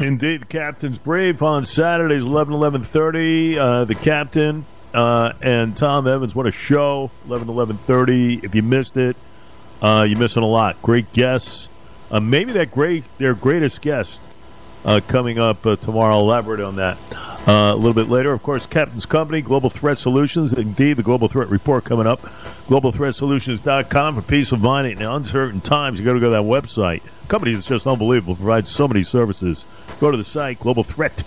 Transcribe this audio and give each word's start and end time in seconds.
Indeed, 0.00 0.48
captain's 0.50 0.98
brief 0.98 1.42
on 1.42 1.64
Saturdays, 1.64 2.22
11 2.22 2.54
11.30. 2.54 3.56
Uh, 3.56 3.84
the 3.86 3.94
captain 3.94 4.66
uh, 4.92 5.32
and 5.40 5.74
Tom 5.74 6.06
Evans, 6.06 6.34
what 6.34 6.46
a 6.46 6.50
show, 6.50 7.10
11 7.26 7.48
11.30. 7.48 8.44
If 8.44 8.54
you 8.54 8.62
missed 8.62 8.96
it, 8.98 9.16
uh, 9.80 10.06
you're 10.08 10.18
missing 10.18 10.42
a 10.42 10.48
lot. 10.48 10.80
Great 10.82 11.12
guests. 11.12 11.68
Uh, 12.10 12.20
maybe 12.20 12.52
that 12.52 12.70
great 12.70 13.04
their 13.18 13.34
greatest 13.34 13.80
guest 13.80 14.22
uh, 14.84 15.00
coming 15.08 15.38
up 15.38 15.64
uh, 15.66 15.76
tomorrow. 15.76 16.18
Elaborate 16.18 16.60
on 16.60 16.76
that 16.76 16.98
a 17.46 17.74
little 17.74 17.94
bit 17.94 18.08
later. 18.08 18.32
Of 18.32 18.42
course, 18.42 18.66
Captain's 18.66 19.06
Company, 19.06 19.40
Global 19.40 19.70
Threat 19.70 19.98
Solutions. 19.98 20.52
Indeed, 20.52 20.94
the 20.94 21.02
Global 21.02 21.28
Threat 21.28 21.48
Report 21.48 21.84
coming 21.84 22.06
up. 22.06 22.20
GlobalThreatSolutions.com 22.68 24.14
for 24.14 24.22
peace 24.22 24.52
of 24.52 24.60
mind 24.60 24.88
in 24.88 25.02
uncertain 25.02 25.60
times. 25.60 25.98
you 25.98 26.04
got 26.04 26.14
to 26.14 26.20
go 26.20 26.30
to 26.30 26.36
that 26.36 26.42
website. 26.42 27.02
Company 27.26 27.52
is 27.52 27.66
just 27.66 27.86
unbelievable. 27.86 28.36
Provides 28.36 28.68
so 28.68 28.88
many 28.88 29.04
services. 29.04 29.64
Go 30.00 30.10
to 30.10 30.16
the 30.16 30.24
site, 30.24 30.60
Global 30.60 30.84
Threat 30.84 31.22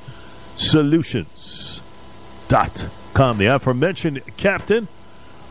Solutions.com. 0.55 3.37
The 3.37 3.45
aforementioned 3.45 4.21
Captain. 4.37 4.87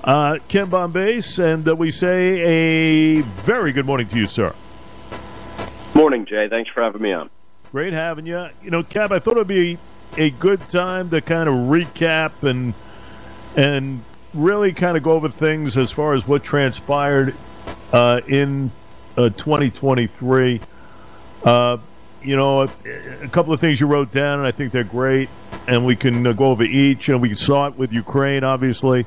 Uh, 0.05 0.39
Ken 0.47 0.71
Bombase, 0.71 1.39
and 1.39 1.69
uh, 1.69 1.75
we 1.75 1.91
say 1.91 3.19
a 3.19 3.23
very 3.23 3.73
good 3.73 3.85
morning 3.85 4.07
to 4.07 4.17
you, 4.17 4.27
sir. 4.27 4.55
Morning, 5.95 6.25
Jay. 6.25 6.47
Thanks 6.49 6.71
for 6.71 6.83
having 6.83 7.03
me 7.03 7.13
on. 7.13 7.29
Great 7.73 7.93
having 7.93 8.25
you. 8.25 8.47
You 8.63 8.71
know, 8.71 8.85
Cap, 8.85 9.11
I 9.11 9.19
thought 9.19 9.33
it 9.33 9.39
would 9.39 9.49
be 9.49 9.77
a 10.17 10.31
good 10.31 10.67
time 10.69 11.11
to 11.11 11.21
kind 11.21 11.49
of 11.49 11.55
recap 11.55 12.49
and 12.49 12.75
and 13.57 14.03
really 14.33 14.73
kind 14.73 14.97
of 14.97 15.03
go 15.03 15.13
over 15.13 15.29
things 15.29 15.77
as 15.77 15.91
far 15.91 16.15
as 16.15 16.27
what 16.27 16.45
transpired 16.45 17.35
uh, 17.93 18.21
in 18.27 18.71
uh, 19.19 19.31
2023. 19.31 20.61
Uh, 21.45 21.79
you 22.23 22.37
know, 22.37 22.63
a, 22.63 22.69
a, 23.23 23.29
couple 23.29 23.53
of 23.53 23.61
things 23.61 23.81
you 23.81 23.87
wrote 23.87 24.13
down, 24.13 24.39
and 24.39 24.47
I 24.47 24.53
think 24.53 24.73
they're 24.73 24.85
great, 24.85 25.29
and 25.67 25.85
we 25.85 25.97
can 25.97 26.27
uh, 26.27 26.33
go 26.33 26.47
over 26.47 26.63
each. 26.63 27.09
And 27.09 27.21
we 27.21 27.35
saw 27.35 27.67
it 27.67 27.77
with 27.77 27.93
Ukraine, 27.93 28.45
obviously. 28.45 29.07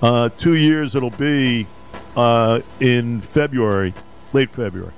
Uh, 0.00 0.28
two 0.30 0.54
years 0.54 0.94
it'll 0.94 1.10
be 1.10 1.66
uh, 2.16 2.60
in 2.78 3.20
February, 3.20 3.92
late 4.32 4.50
February. 4.50 4.92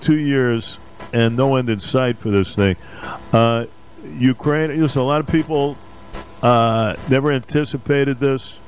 two 0.00 0.18
years 0.18 0.78
and 1.12 1.36
no 1.36 1.56
end 1.56 1.70
in 1.70 1.80
sight 1.80 2.18
for 2.18 2.30
this 2.30 2.54
thing. 2.54 2.76
Ukraine, 4.18 4.80
listen, 4.80 5.00
a 5.00 5.04
lot 5.04 5.20
of 5.20 5.26
people 5.26 5.76
never 6.42 7.32
anticipated 7.32 8.20
this 8.20 8.60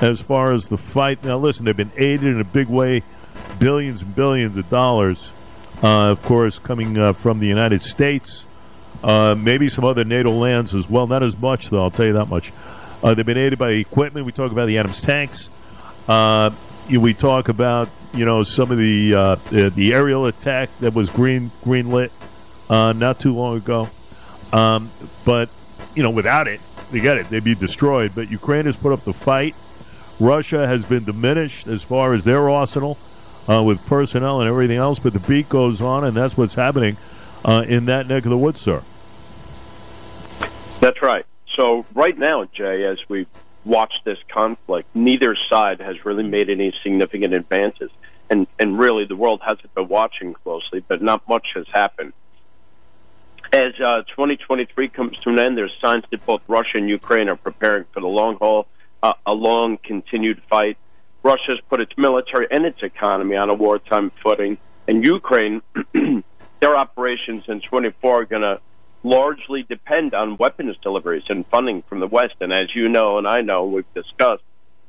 as 0.00 0.20
far 0.20 0.52
as 0.52 0.68
the 0.68 0.78
fight. 0.78 1.24
Now, 1.24 1.38
listen, 1.38 1.64
they've 1.64 1.76
been 1.76 1.92
aided 1.96 2.28
in 2.28 2.40
a 2.40 2.44
big 2.44 2.68
way, 2.68 3.02
billions 3.58 4.02
and 4.02 4.14
billions 4.14 4.56
of 4.56 4.68
dollars, 4.70 5.32
uh, 5.82 6.10
of 6.10 6.22
course, 6.22 6.58
coming 6.58 6.96
uh, 6.98 7.12
from 7.12 7.40
the 7.40 7.46
United 7.46 7.82
States, 7.82 8.46
uh, 9.02 9.34
maybe 9.38 9.68
some 9.68 9.84
other 9.84 10.04
NATO 10.04 10.30
lands 10.30 10.74
as 10.74 10.88
well. 10.88 11.06
Not 11.06 11.22
as 11.22 11.36
much, 11.36 11.70
though, 11.70 11.82
I'll 11.82 11.90
tell 11.90 12.06
you 12.06 12.14
that 12.14 12.28
much. 12.28 12.52
Uh, 13.02 13.14
they've 13.14 13.26
been 13.26 13.38
aided 13.38 13.58
by 13.58 13.70
equipment. 13.70 14.26
We 14.26 14.32
talk 14.32 14.50
about 14.50 14.66
the 14.66 14.76
Abrams 14.76 15.00
tanks. 15.02 15.50
we 16.88 17.14
talk 17.14 17.48
about 17.48 17.88
you 18.14 18.24
know 18.24 18.42
some 18.42 18.70
of 18.70 18.78
the 18.78 19.14
uh, 19.14 19.34
the 19.50 19.92
aerial 19.92 20.26
attack 20.26 20.70
that 20.80 20.94
was 20.94 21.10
green 21.10 21.50
green 21.62 21.90
lit 21.90 22.12
uh, 22.70 22.92
not 22.92 23.20
too 23.20 23.34
long 23.34 23.56
ago. 23.56 23.88
Um, 24.52 24.90
but 25.24 25.50
you 25.94 26.02
know, 26.02 26.10
without 26.10 26.48
it, 26.48 26.60
they 26.90 27.00
get 27.00 27.18
it; 27.18 27.28
they'd 27.28 27.44
be 27.44 27.54
destroyed. 27.54 28.12
But 28.14 28.30
Ukraine 28.30 28.66
has 28.66 28.76
put 28.76 28.92
up 28.92 29.04
the 29.04 29.12
fight. 29.12 29.54
Russia 30.20 30.66
has 30.66 30.84
been 30.84 31.04
diminished 31.04 31.68
as 31.68 31.82
far 31.82 32.12
as 32.14 32.24
their 32.24 32.50
arsenal 32.50 32.98
uh, 33.48 33.62
with 33.62 33.84
personnel 33.86 34.40
and 34.40 34.48
everything 34.48 34.76
else. 34.76 34.98
But 34.98 35.12
the 35.12 35.20
beat 35.20 35.48
goes 35.48 35.80
on, 35.80 36.04
and 36.04 36.16
that's 36.16 36.36
what's 36.36 36.54
happening 36.54 36.96
uh, 37.44 37.64
in 37.66 37.86
that 37.86 38.06
neck 38.06 38.24
of 38.24 38.30
the 38.30 38.38
woods, 38.38 38.60
sir. 38.60 38.82
That's 40.80 41.02
right. 41.02 41.24
So 41.56 41.84
right 41.94 42.16
now, 42.16 42.44
Jay, 42.44 42.84
as 42.84 42.98
we 43.08 43.26
watch 43.64 43.92
this 44.04 44.18
conflict, 44.28 44.94
neither 44.94 45.36
side 45.48 45.80
has 45.80 46.04
really 46.04 46.22
made 46.22 46.50
any 46.50 46.72
significant 46.82 47.34
advances. 47.34 47.90
And, 48.30 48.46
and 48.58 48.78
really, 48.78 49.06
the 49.06 49.16
world 49.16 49.40
hasn't 49.44 49.74
been 49.74 49.88
watching 49.88 50.34
closely, 50.34 50.84
but 50.86 51.00
not 51.02 51.26
much 51.28 51.48
has 51.54 51.66
happened. 51.68 52.12
As 53.52 53.72
uh, 53.80 54.02
2023 54.08 54.88
comes 54.88 55.16
to 55.20 55.30
an 55.30 55.38
end, 55.38 55.56
there's 55.56 55.74
signs 55.80 56.04
that 56.10 56.24
both 56.26 56.42
Russia 56.46 56.76
and 56.76 56.88
Ukraine 56.88 57.30
are 57.30 57.36
preparing 57.36 57.84
for 57.92 58.00
the 58.00 58.06
long 58.06 58.36
haul, 58.36 58.66
uh, 59.02 59.14
a 59.24 59.32
long, 59.32 59.78
continued 59.78 60.42
fight. 60.50 60.76
Russia's 61.22 61.60
put 61.68 61.80
its 61.80 61.96
military 61.96 62.46
and 62.50 62.64
its 62.64 62.82
economy 62.82 63.36
on 63.36 63.50
a 63.50 63.54
wartime 63.54 64.10
footing, 64.22 64.58
and 64.86 65.04
Ukraine, 65.04 65.62
their 66.60 66.76
operations 66.76 67.44
in 67.48 67.60
24 67.60 68.20
are 68.20 68.24
going 68.24 68.42
to 68.42 68.60
largely 69.02 69.62
depend 69.62 70.14
on 70.14 70.36
weapons 70.36 70.76
deliveries 70.82 71.24
and 71.28 71.46
funding 71.46 71.82
from 71.82 72.00
the 72.00 72.06
West. 72.06 72.34
And 72.40 72.52
as 72.52 72.74
you 72.74 72.88
know, 72.88 73.18
and 73.18 73.26
I 73.26 73.40
know, 73.40 73.64
we've 73.66 73.94
discussed, 73.94 74.42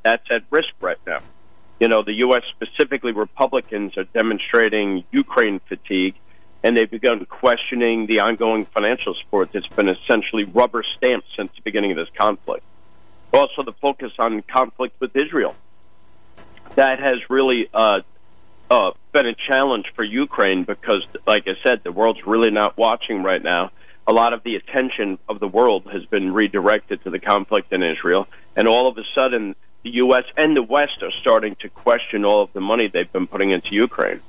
that's 0.03 0.25
at 0.31 0.43
risk 0.49 0.69
right 0.81 0.97
now. 1.05 1.19
You 1.79 1.87
know, 1.87 2.03
the 2.03 2.13
U.S., 2.13 2.43
specifically 2.49 3.11
Republicans, 3.11 3.97
are 3.97 4.03
demonstrating 4.03 5.05
Ukraine 5.11 5.59
fatigue, 5.59 6.15
and 6.63 6.75
they've 6.75 6.89
begun 6.89 7.25
questioning 7.25 8.05
the 8.05 8.19
ongoing 8.19 8.65
financial 8.65 9.13
support 9.13 9.51
that's 9.53 9.67
been 9.67 9.87
essentially 9.87 10.43
rubber 10.43 10.83
stamped 10.97 11.27
since 11.37 11.51
the 11.55 11.61
beginning 11.61 11.91
of 11.91 11.97
this 11.97 12.09
conflict. 12.15 12.63
Also, 13.31 13.63
the 13.63 13.73
focus 13.73 14.11
on 14.19 14.41
conflict 14.41 14.99
with 14.99 15.15
Israel. 15.15 15.55
That 16.75 16.99
has 16.99 17.17
really 17.29 17.69
uh, 17.73 18.01
uh, 18.69 18.91
been 19.11 19.25
a 19.25 19.35
challenge 19.35 19.91
for 19.95 20.03
Ukraine 20.03 20.63
because, 20.63 21.03
like 21.27 21.47
I 21.47 21.55
said, 21.63 21.83
the 21.83 21.91
world's 21.91 22.25
really 22.25 22.51
not 22.51 22.77
watching 22.77 23.23
right 23.23 23.43
now 23.43 23.71
a 24.09 24.11
lot 24.11 24.33
of 24.33 24.41
the 24.41 24.55
attention 24.55 25.19
of 25.29 25.39
the 25.39 25.47
world 25.47 25.83
has 25.91 26.03
been 26.05 26.33
redirected 26.33 27.03
to 27.03 27.11
the 27.11 27.19
conflict 27.19 27.71
in 27.71 27.83
Israel, 27.83 28.27
and 28.55 28.67
all 28.67 28.87
of 28.87 28.97
a 28.97 29.03
sudden, 29.13 29.55
the 29.83 29.91
U.S. 29.91 30.23
and 30.35 30.57
the 30.57 30.63
West 30.63 31.03
are 31.03 31.11
starting 31.11 31.55
to 31.57 31.69
question 31.69 32.25
all 32.25 32.41
of 32.41 32.51
the 32.51 32.59
money 32.59 32.87
they've 32.87 33.11
been 33.13 33.27
putting 33.27 33.51
into 33.51 33.75
Ukraine. 33.75 34.19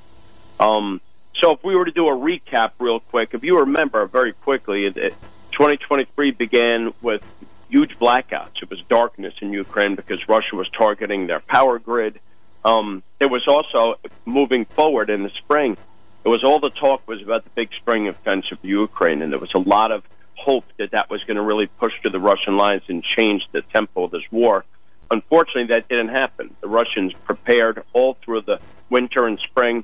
Um, 0.59 1.01
so, 1.41 1.53
if 1.53 1.63
we 1.63 1.75
were 1.75 1.85
to 1.85 1.91
do 1.91 2.07
a 2.09 2.15
recap 2.15 2.73
real 2.77 2.99
quick, 2.99 3.33
if 3.33 3.43
you 3.43 3.57
remember 3.57 4.05
very 4.05 4.33
quickly, 4.33 4.85
it, 4.85 5.15
2023 5.51 6.29
began 6.29 6.93
with 7.01 7.23
huge 7.67 7.97
blackouts. 7.97 8.61
It 8.61 8.69
was 8.69 8.83
darkness 8.83 9.33
in 9.41 9.51
Ukraine 9.51 9.95
because 9.95 10.29
Russia 10.29 10.55
was 10.55 10.69
targeting 10.69 11.25
their 11.25 11.39
power 11.39 11.79
grid. 11.79 12.19
Um, 12.63 13.03
there 13.19 13.29
was 13.29 13.47
also 13.47 13.95
moving 14.25 14.65
forward 14.65 15.09
in 15.09 15.23
the 15.23 15.29
spring 15.29 15.77
it 16.23 16.29
was 16.29 16.43
all 16.43 16.59
the 16.59 16.69
talk 16.69 17.07
was 17.07 17.21
about 17.21 17.43
the 17.43 17.49
big 17.51 17.69
spring 17.73 18.07
offensive 18.07 18.59
of 18.59 18.65
Ukraine, 18.65 19.21
and 19.21 19.31
there 19.31 19.39
was 19.39 19.53
a 19.55 19.59
lot 19.59 19.91
of 19.91 20.03
hope 20.35 20.65
that 20.77 20.91
that 20.91 21.09
was 21.09 21.23
going 21.23 21.37
to 21.37 21.43
really 21.43 21.67
push 21.67 21.93
to 22.03 22.09
the 22.09 22.19
Russian 22.19 22.57
lines 22.57 22.83
and 22.87 23.03
change 23.03 23.47
the 23.51 23.61
tempo 23.61 24.03
of 24.03 24.11
this 24.11 24.23
war. 24.31 24.63
Unfortunately, 25.09 25.65
that 25.65 25.89
didn't 25.89 26.09
happen. 26.09 26.55
The 26.61 26.67
Russians 26.67 27.13
prepared 27.13 27.83
all 27.93 28.17
through 28.23 28.41
the 28.41 28.59
winter 28.89 29.25
and 29.25 29.39
spring, 29.39 29.83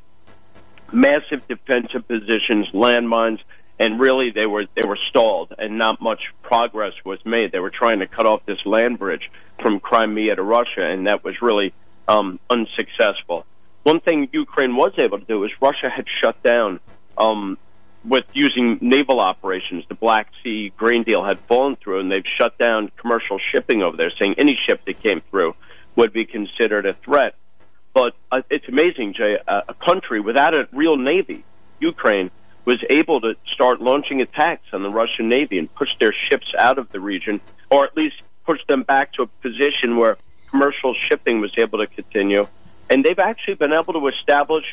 massive 0.91 1.47
defensive 1.47 2.07
positions, 2.07 2.67
landmines, 2.71 3.39
and 3.79 3.99
really 3.99 4.29
they 4.31 4.45
were 4.45 4.65
they 4.75 4.87
were 4.87 4.97
stalled, 5.09 5.53
and 5.57 5.77
not 5.77 6.01
much 6.01 6.21
progress 6.43 6.93
was 7.03 7.19
made. 7.25 7.51
They 7.51 7.59
were 7.59 7.71
trying 7.71 7.99
to 7.99 8.07
cut 8.07 8.25
off 8.27 8.45
this 8.45 8.63
land 8.65 8.99
bridge 8.99 9.31
from 9.59 9.79
Crimea 9.79 10.35
to 10.35 10.43
Russia, 10.43 10.83
and 10.83 11.07
that 11.07 11.23
was 11.23 11.41
really 11.41 11.73
um, 12.07 12.39
unsuccessful. 12.49 13.45
One 13.83 13.99
thing 13.99 14.27
Ukraine 14.31 14.75
was 14.75 14.93
able 14.97 15.19
to 15.19 15.25
do 15.25 15.43
is 15.43 15.51
Russia 15.61 15.89
had 15.89 16.05
shut 16.21 16.41
down 16.43 16.79
um, 17.17 17.57
with 18.03 18.25
using 18.33 18.77
naval 18.81 19.19
operations. 19.19 19.85
The 19.87 19.95
Black 19.95 20.29
Sea 20.43 20.73
grain 20.75 21.03
deal 21.03 21.23
had 21.23 21.39
fallen 21.39 21.75
through, 21.75 21.99
and 22.01 22.11
they've 22.11 22.25
shut 22.37 22.57
down 22.57 22.91
commercial 22.97 23.39
shipping 23.51 23.83
over 23.83 23.97
there, 23.97 24.11
saying 24.19 24.35
any 24.37 24.57
ship 24.67 24.81
that 24.85 25.01
came 25.01 25.21
through 25.21 25.55
would 25.95 26.13
be 26.13 26.25
considered 26.25 26.85
a 26.85 26.93
threat. 26.93 27.35
But 27.93 28.13
uh, 28.31 28.41
it's 28.49 28.67
amazing, 28.67 29.13
Jay. 29.13 29.39
A, 29.47 29.63
a 29.69 29.73
country 29.73 30.19
without 30.19 30.53
a 30.53 30.67
real 30.71 30.97
navy, 30.97 31.43
Ukraine, 31.79 32.29
was 32.65 32.83
able 32.89 33.21
to 33.21 33.35
start 33.53 33.81
launching 33.81 34.21
attacks 34.21 34.67
on 34.73 34.83
the 34.83 34.89
Russian 34.89 35.29
Navy 35.29 35.57
and 35.57 35.73
push 35.73 35.89
their 35.99 36.13
ships 36.27 36.47
out 36.57 36.77
of 36.77 36.91
the 36.91 36.99
region, 36.99 37.39
or 37.69 37.85
at 37.85 37.95
least 37.95 38.17
push 38.45 38.59
them 38.67 38.83
back 38.83 39.13
to 39.13 39.23
a 39.23 39.27
position 39.27 39.97
where 39.97 40.17
commercial 40.49 40.93
shipping 40.93 41.41
was 41.41 41.51
able 41.57 41.79
to 41.79 41.87
continue 41.87 42.47
and 42.89 43.03
they've 43.03 43.19
actually 43.19 43.55
been 43.55 43.73
able 43.73 43.93
to 43.93 44.07
establish 44.07 44.65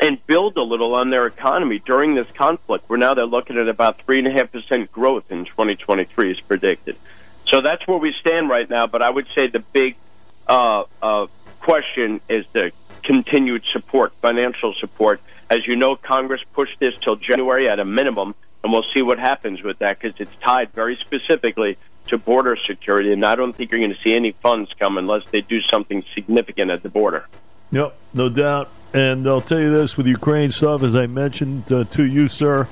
and 0.00 0.24
build 0.26 0.56
a 0.56 0.62
little 0.62 0.94
on 0.94 1.10
their 1.10 1.26
economy 1.26 1.78
during 1.78 2.14
this 2.14 2.30
conflict. 2.32 2.88
Where 2.88 2.98
now 2.98 3.14
they're 3.14 3.26
looking 3.26 3.56
at 3.56 3.68
about 3.68 4.02
three 4.02 4.18
and 4.18 4.28
a 4.28 4.30
half 4.30 4.52
percent 4.52 4.92
growth 4.92 5.30
in 5.30 5.46
2023 5.46 6.30
is 6.30 6.40
predicted. 6.40 6.96
So 7.46 7.60
that's 7.60 7.86
where 7.86 7.98
we 7.98 8.14
stand 8.20 8.48
right 8.48 8.68
now. 8.68 8.86
But 8.86 9.02
I 9.02 9.10
would 9.10 9.26
say 9.34 9.46
the 9.46 9.60
big 9.60 9.96
uh, 10.46 10.84
uh, 11.00 11.26
question 11.60 12.20
is 12.28 12.44
the 12.52 12.72
continued 13.02 13.64
support, 13.72 14.12
financial 14.20 14.74
support. 14.74 15.20
As 15.48 15.66
you 15.66 15.76
know, 15.76 15.96
Congress 15.96 16.40
pushed 16.52 16.78
this 16.80 16.94
till 17.02 17.16
January 17.16 17.68
at 17.68 17.78
a 17.78 17.84
minimum, 17.84 18.34
and 18.62 18.72
we'll 18.72 18.84
see 18.92 19.00
what 19.00 19.18
happens 19.18 19.62
with 19.62 19.78
that 19.78 19.98
because 20.00 20.20
it's 20.20 20.34
tied 20.42 20.72
very 20.72 20.96
specifically 20.96 21.78
to 22.06 22.18
border 22.18 22.56
security, 22.66 23.12
and 23.12 23.24
I 23.24 23.36
don't 23.36 23.52
think 23.52 23.70
you're 23.70 23.80
going 23.80 23.94
to 23.94 24.02
see 24.02 24.14
any 24.14 24.32
funds 24.32 24.70
come 24.78 24.98
unless 24.98 25.22
they 25.30 25.40
do 25.40 25.60
something 25.62 26.04
significant 26.14 26.70
at 26.70 26.82
the 26.82 26.88
border. 26.88 27.26
Yep, 27.70 27.96
no 28.14 28.28
doubt. 28.28 28.70
And 28.94 29.26
I'll 29.26 29.40
tell 29.40 29.60
you 29.60 29.70
this 29.70 29.96
with 29.96 30.06
Ukraine 30.06 30.50
stuff, 30.50 30.82
as 30.82 30.96
I 30.96 31.06
mentioned 31.06 31.72
uh, 31.72 31.84
to 31.84 32.04
you, 32.04 32.28
sir, 32.28 32.68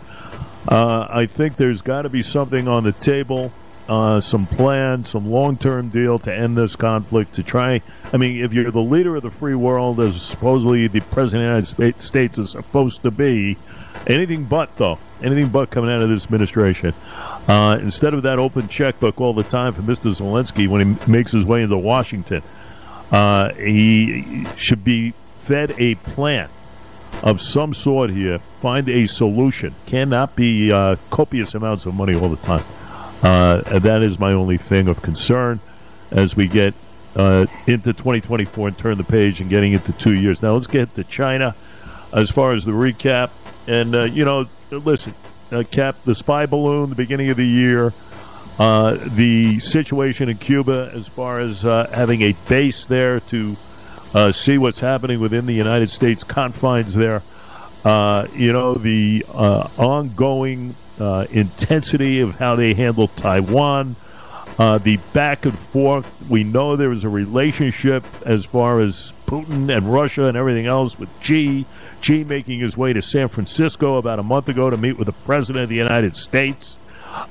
Uh, 0.66 1.06
I 1.10 1.26
think 1.26 1.56
there's 1.56 1.82
got 1.82 2.02
to 2.02 2.08
be 2.08 2.22
something 2.22 2.68
on 2.68 2.84
the 2.84 2.92
table, 2.92 3.52
uh, 3.86 4.20
some 4.22 4.46
plan, 4.46 5.04
some 5.04 5.30
long 5.30 5.58
term 5.58 5.90
deal 5.90 6.18
to 6.20 6.34
end 6.34 6.56
this 6.56 6.74
conflict. 6.74 7.34
To 7.34 7.42
try, 7.42 7.82
I 8.14 8.16
mean, 8.16 8.42
if 8.42 8.54
you're 8.54 8.70
the 8.70 8.80
leader 8.80 9.14
of 9.16 9.22
the 9.22 9.30
free 9.30 9.54
world, 9.54 10.00
as 10.00 10.20
supposedly 10.22 10.88
the 10.88 11.00
president 11.00 11.50
of 11.50 11.76
the 11.76 11.82
United 11.84 12.00
States 12.00 12.38
is 12.38 12.52
supposed 12.52 13.02
to 13.02 13.10
be, 13.10 13.58
anything 14.06 14.44
but 14.44 14.76
though, 14.76 14.98
anything 15.22 15.48
but 15.48 15.70
coming 15.70 15.90
out 15.90 16.00
of 16.00 16.08
this 16.08 16.24
administration. 16.24 16.94
Uh, 17.46 17.78
instead 17.80 18.14
of 18.14 18.22
that 18.22 18.38
open 18.38 18.68
checkbook 18.68 19.20
all 19.20 19.34
the 19.34 19.42
time 19.42 19.72
for 19.72 19.82
Mr. 19.82 20.14
Zelensky 20.14 20.66
when 20.66 20.96
he 20.96 21.10
makes 21.10 21.32
his 21.32 21.44
way 21.44 21.62
into 21.62 21.76
Washington, 21.76 22.42
uh, 23.10 23.52
he 23.54 24.46
should 24.56 24.82
be 24.82 25.12
fed 25.36 25.74
a 25.78 25.94
plan 25.96 26.48
of 27.22 27.40
some 27.40 27.74
sort 27.74 28.10
here. 28.10 28.38
Find 28.60 28.88
a 28.88 29.06
solution. 29.06 29.74
Cannot 29.86 30.34
be 30.36 30.72
uh, 30.72 30.96
copious 31.10 31.54
amounts 31.54 31.86
of 31.86 31.94
money 31.94 32.14
all 32.14 32.28
the 32.28 32.36
time. 32.36 32.64
Uh, 33.22 33.78
that 33.78 34.02
is 34.02 34.18
my 34.18 34.32
only 34.32 34.56
thing 34.56 34.88
of 34.88 35.00
concern 35.02 35.60
as 36.10 36.36
we 36.36 36.46
get 36.46 36.74
uh, 37.16 37.46
into 37.66 37.92
2024 37.92 38.68
and 38.68 38.78
turn 38.78 38.98
the 38.98 39.04
page 39.04 39.40
and 39.40 39.48
getting 39.48 39.72
into 39.72 39.92
two 39.92 40.14
years. 40.14 40.42
Now 40.42 40.54
let's 40.54 40.66
get 40.66 40.94
to 40.94 41.04
China 41.04 41.54
as 42.12 42.30
far 42.30 42.52
as 42.52 42.64
the 42.64 42.72
recap. 42.72 43.30
And, 43.66 43.94
uh, 43.94 44.02
you 44.04 44.24
know, 44.24 44.46
listen, 44.70 45.14
uh, 45.50 45.62
Cap, 45.70 45.96
the 46.04 46.14
spy 46.14 46.46
balloon, 46.46 46.90
the 46.90 46.96
beginning 46.96 47.30
of 47.30 47.36
the 47.36 47.46
year, 47.46 47.92
uh, 48.58 48.98
the 49.00 49.58
situation 49.58 50.28
in 50.28 50.36
Cuba 50.36 50.90
as 50.94 51.08
far 51.08 51.40
as 51.40 51.64
uh, 51.64 51.90
having 51.92 52.22
a 52.22 52.32
base 52.48 52.86
there 52.86 53.20
to 53.20 53.56
uh, 54.14 54.32
see 54.32 54.58
what's 54.58 54.80
happening 54.80 55.18
within 55.18 55.46
the 55.46 55.54
United 55.54 55.90
States 55.90 56.22
confines 56.22 56.94
there. 56.94 57.22
Uh, 57.84 58.26
you 58.34 58.52
know, 58.52 58.74
the 58.74 59.24
ongoing 59.76 60.74
intensity 61.30 62.20
of 62.20 62.38
how 62.38 62.54
they 62.54 62.74
handle 62.74 63.08
Taiwan, 63.08 63.96
uh, 64.58 64.78
the 64.78 64.98
back 65.12 65.44
and 65.44 65.58
forth. 65.58 66.10
We 66.28 66.44
know 66.44 66.76
there 66.76 66.92
is 66.92 67.04
a 67.04 67.08
relationship 67.08 68.04
as 68.24 68.44
far 68.44 68.80
as 68.80 69.12
Putin 69.26 69.74
and 69.74 69.92
Russia 69.92 70.26
and 70.26 70.36
everything 70.36 70.66
else 70.66 70.98
with 70.98 71.10
Xi. 71.22 71.66
Xi 72.04 72.22
making 72.22 72.60
his 72.60 72.76
way 72.76 72.92
to 72.92 73.00
San 73.00 73.28
Francisco 73.28 73.96
about 73.96 74.18
a 74.18 74.22
month 74.22 74.50
ago 74.50 74.68
to 74.68 74.76
meet 74.76 74.98
with 74.98 75.06
the 75.06 75.12
President 75.12 75.62
of 75.62 75.70
the 75.70 75.76
United 75.76 76.14
States. 76.14 76.78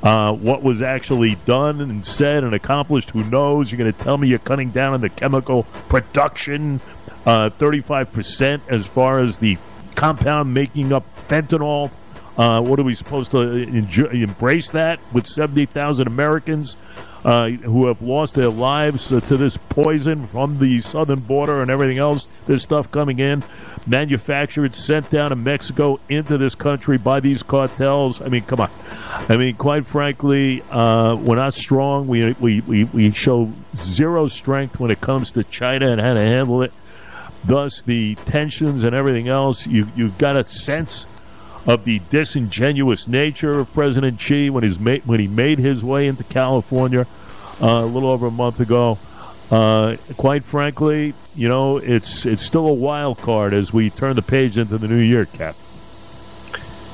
Uh, 0.01 0.33
what 0.33 0.63
was 0.63 0.81
actually 0.81 1.35
done 1.45 1.79
and 1.79 2.03
said 2.03 2.43
and 2.43 2.55
accomplished, 2.55 3.11
who 3.11 3.23
knows? 3.25 3.71
You're 3.71 3.77
going 3.77 3.93
to 3.93 3.99
tell 3.99 4.17
me 4.17 4.27
you're 4.27 4.39
cutting 4.39 4.71
down 4.71 4.95
on 4.95 5.01
the 5.01 5.09
chemical 5.09 5.63
production 5.89 6.81
uh, 7.27 7.51
35% 7.51 8.61
as 8.67 8.87
far 8.87 9.19
as 9.19 9.37
the 9.37 9.59
compound 9.93 10.55
making 10.55 10.91
up 10.91 11.03
fentanyl. 11.27 11.91
Uh, 12.37 12.61
what 12.61 12.79
are 12.79 12.83
we 12.83 12.95
supposed 12.95 13.31
to 13.31 13.39
enjoy, 13.41 14.05
embrace 14.05 14.71
that 14.71 14.99
with 15.13 15.27
70,000 15.27 16.07
Americans 16.07 16.75
uh, 17.23 17.49
who 17.49 17.85
have 17.87 18.01
lost 18.01 18.33
their 18.33 18.49
lives 18.49 19.13
uh, 19.13 19.19
to 19.21 19.37
this 19.37 19.55
poison 19.55 20.25
from 20.25 20.57
the 20.57 20.81
southern 20.81 21.19
border 21.19 21.61
and 21.61 21.69
everything 21.69 21.99
else? 21.99 22.27
This 22.47 22.63
stuff 22.63 22.89
coming 22.89 23.19
in, 23.19 23.43
manufactured, 23.85 24.73
sent 24.73 25.11
down 25.11 25.29
to 25.29 25.35
Mexico 25.35 25.99
into 26.09 26.39
this 26.39 26.55
country 26.55 26.97
by 26.97 27.19
these 27.19 27.43
cartels. 27.43 28.19
I 28.19 28.29
mean, 28.29 28.43
come 28.43 28.61
on. 28.61 28.71
I 29.29 29.37
mean, 29.37 29.55
quite 29.55 29.85
frankly, 29.85 30.63
uh, 30.71 31.15
we're 31.15 31.35
not 31.35 31.53
strong. 31.53 32.07
We, 32.07 32.33
we, 32.33 32.61
we, 32.61 32.85
we 32.85 33.11
show 33.11 33.53
zero 33.75 34.27
strength 34.27 34.79
when 34.79 34.89
it 34.89 35.01
comes 35.01 35.33
to 35.33 35.43
China 35.43 35.91
and 35.91 36.01
how 36.01 36.13
to 36.13 36.21
handle 36.21 36.63
it. 36.63 36.73
Thus, 37.45 37.83
the 37.83 38.15
tensions 38.15 38.85
and 38.85 38.95
everything 38.95 39.27
else, 39.27 39.67
you, 39.67 39.87
you've 39.95 40.17
got 40.17 40.35
a 40.35 40.45
sense 40.45 41.05
of 41.65 41.85
the 41.85 41.99
disingenuous 42.09 43.07
nature 43.07 43.59
of 43.59 43.73
President 43.73 44.19
Xi 44.19 44.49
when, 44.49 44.63
he's 44.63 44.79
made, 44.79 45.05
when 45.05 45.19
he 45.19 45.27
made 45.27 45.59
his 45.59 45.83
way 45.83 46.07
into 46.07 46.23
California 46.23 47.07
uh, 47.61 47.67
a 47.67 47.85
little 47.85 48.09
over 48.09 48.27
a 48.27 48.31
month 48.31 48.59
ago. 48.59 48.97
Uh, 49.49 49.97
quite 50.17 50.43
frankly, 50.43 51.13
you 51.35 51.47
know, 51.47 51.77
it's 51.77 52.25
it's 52.25 52.43
still 52.43 52.65
a 52.65 52.73
wild 52.73 53.17
card 53.19 53.53
as 53.53 53.71
we 53.71 53.89
turn 53.89 54.15
the 54.15 54.21
page 54.21 54.57
into 54.57 54.77
the 54.77 54.87
new 54.87 54.99
year, 54.99 55.25
Cap. 55.25 55.55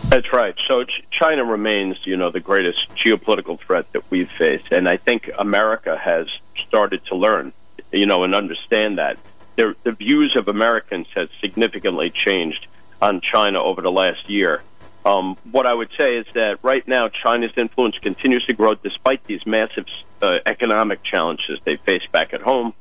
That's 0.05 0.31
right. 0.33 0.55
So 0.67 0.83
China 1.11 1.45
remains, 1.45 1.97
you 2.03 2.17
know, 2.17 2.31
the 2.31 2.39
greatest 2.39 2.89
geopolitical 2.95 3.59
threat 3.59 3.91
that 3.93 4.09
we've 4.09 4.29
faced, 4.29 4.71
and 4.71 4.89
I 4.89 4.97
think 4.97 5.29
America 5.37 5.97
has 5.97 6.27
started 6.57 7.05
to 7.05 7.15
learn, 7.15 7.53
you 7.91 8.05
know, 8.05 8.23
and 8.23 8.35
understand 8.35 8.97
that. 8.97 9.17
the 9.55 9.91
views 9.91 10.35
of 10.35 10.47
Americans 10.47 11.07
has 11.15 11.29
significantly 11.41 12.09
changed 12.09 12.67
on 13.01 13.21
China 13.21 13.61
over 13.61 13.81
the 13.81 13.91
last 13.91 14.29
year. 14.29 14.61
Um, 15.05 15.37
what 15.51 15.65
I 15.65 15.73
would 15.73 15.89
say 15.97 16.17
is 16.17 16.25
that 16.33 16.59
right 16.61 16.85
now 16.87 17.09
China's 17.09 17.51
influence 17.55 17.97
continues 17.99 18.45
to 18.45 18.53
grow 18.53 18.75
despite 18.75 19.23
these 19.23 19.45
massive 19.45 19.85
uh, 20.21 20.39
economic 20.45 21.03
challenges 21.03 21.59
they 21.63 21.77
face 21.77 22.03
back 22.11 22.33
at 22.33 22.41
home. 22.41 22.73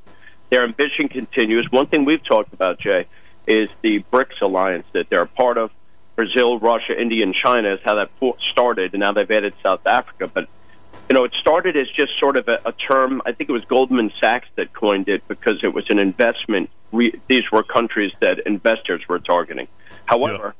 Their 0.50 0.64
ambition 0.64 1.08
continues. 1.08 1.70
One 1.70 1.86
thing 1.86 2.04
we've 2.04 2.24
talked 2.24 2.52
about, 2.52 2.80
Jay, 2.80 3.06
is 3.46 3.70
the 3.82 4.02
BRICS 4.12 4.42
alliance 4.42 4.86
that 4.92 5.08
they're 5.08 5.22
a 5.22 5.26
part 5.26 5.58
of. 5.58 5.70
Brazil, 6.16 6.58
Russia, 6.58 7.00
India, 7.00 7.22
and 7.22 7.32
China 7.32 7.74
is 7.74 7.80
how 7.84 7.94
that 7.94 8.10
started, 8.40 8.92
and 8.92 9.00
now 9.00 9.12
they've 9.12 9.30
added 9.30 9.54
South 9.62 9.86
Africa. 9.86 10.26
But 10.26 10.48
you 11.08 11.14
know, 11.14 11.24
it 11.24 11.32
started 11.40 11.76
as 11.76 11.88
just 11.90 12.18
sort 12.18 12.36
of 12.36 12.48
a, 12.48 12.60
a 12.66 12.72
term. 12.72 13.22
I 13.24 13.32
think 13.32 13.48
it 13.48 13.52
was 13.52 13.64
Goldman 13.64 14.12
Sachs 14.20 14.48
that 14.56 14.72
coined 14.72 15.08
it 15.08 15.26
because 15.26 15.62
it 15.62 15.72
was 15.72 15.88
an 15.88 15.98
investment. 15.98 16.70
Re- 16.92 17.18
these 17.28 17.50
were 17.50 17.62
countries 17.62 18.12
that 18.20 18.40
investors 18.40 19.02
were 19.08 19.18
targeting. 19.18 19.68
However, 20.04 20.54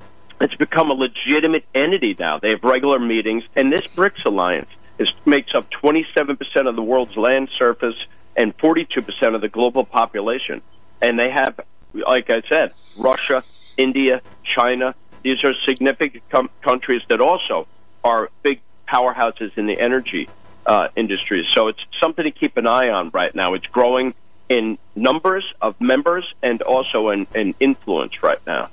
yeah. 0.00 0.06
it's 0.46 0.54
become 0.54 0.90
a 0.90 0.94
legitimate 0.94 1.64
entity 1.74 2.14
now. 2.18 2.38
They 2.38 2.50
have 2.50 2.62
regular 2.62 3.00
meetings, 3.00 3.42
and 3.56 3.72
this 3.72 3.86
BRICS 3.88 4.24
alliance 4.24 4.70
is, 4.98 5.12
makes 5.24 5.54
up 5.54 5.68
27% 5.70 6.68
of 6.68 6.76
the 6.76 6.82
world's 6.82 7.16
land 7.16 7.48
surface 7.58 7.96
and 8.36 8.56
42% 8.58 9.34
of 9.34 9.40
the 9.40 9.48
global 9.48 9.84
population. 9.84 10.62
And 11.02 11.18
they 11.18 11.30
have, 11.30 11.58
like 11.94 12.30
I 12.30 12.42
said, 12.48 12.72
Russia, 12.96 13.42
India, 13.76 14.22
China. 14.44 14.94
These 15.22 15.42
are 15.42 15.54
significant 15.64 16.22
com- 16.30 16.50
countries 16.62 17.02
that 17.08 17.20
also 17.20 17.66
are 18.04 18.30
big 18.42 18.60
powerhouses 18.90 19.56
in 19.56 19.66
the 19.66 19.78
energy 19.78 20.28
uh, 20.66 20.88
industry. 20.96 21.46
So 21.52 21.68
it's 21.68 21.80
something 22.00 22.24
to 22.24 22.30
keep 22.30 22.56
an 22.56 22.66
eye 22.66 22.90
on 22.90 23.10
right 23.10 23.34
now. 23.34 23.54
It's 23.54 23.66
growing 23.66 24.14
in 24.48 24.78
numbers 24.96 25.44
of 25.60 25.80
members 25.80 26.24
and 26.42 26.60
also 26.62 27.10
in, 27.10 27.26
in 27.34 27.54
influence 27.60 28.22
right 28.22 28.44
now. 28.46 28.68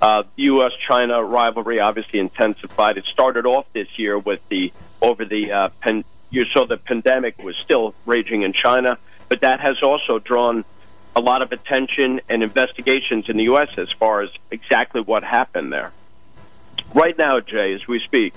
Uh, 0.00 0.22
U.S. 0.36 0.72
China 0.88 1.22
rivalry 1.22 1.78
obviously 1.78 2.20
intensified. 2.20 2.96
It 2.96 3.04
started 3.04 3.44
off 3.44 3.66
this 3.74 3.98
year 3.98 4.18
with 4.18 4.40
the 4.48 4.72
over 5.02 5.26
the 5.26 5.52
uh, 5.52 5.68
you 6.30 6.44
saw 6.46 6.66
the 6.66 6.78
pandemic 6.78 7.38
was 7.38 7.56
still 7.56 7.94
raging 8.06 8.42
in 8.42 8.52
China, 8.54 8.96
but 9.28 9.40
that 9.40 9.60
has 9.60 9.82
also 9.82 10.18
drawn 10.18 10.64
a 11.14 11.20
lot 11.20 11.42
of 11.42 11.52
attention 11.52 12.20
and 12.30 12.42
investigations 12.42 13.28
in 13.28 13.36
the 13.36 13.44
U.S. 13.44 13.68
as 13.76 13.90
far 13.90 14.22
as 14.22 14.30
exactly 14.50 15.02
what 15.02 15.22
happened 15.22 15.72
there. 15.72 15.92
Right 16.94 17.18
now, 17.18 17.40
Jay, 17.40 17.74
as 17.74 17.86
we 17.86 17.98
speak, 18.00 18.32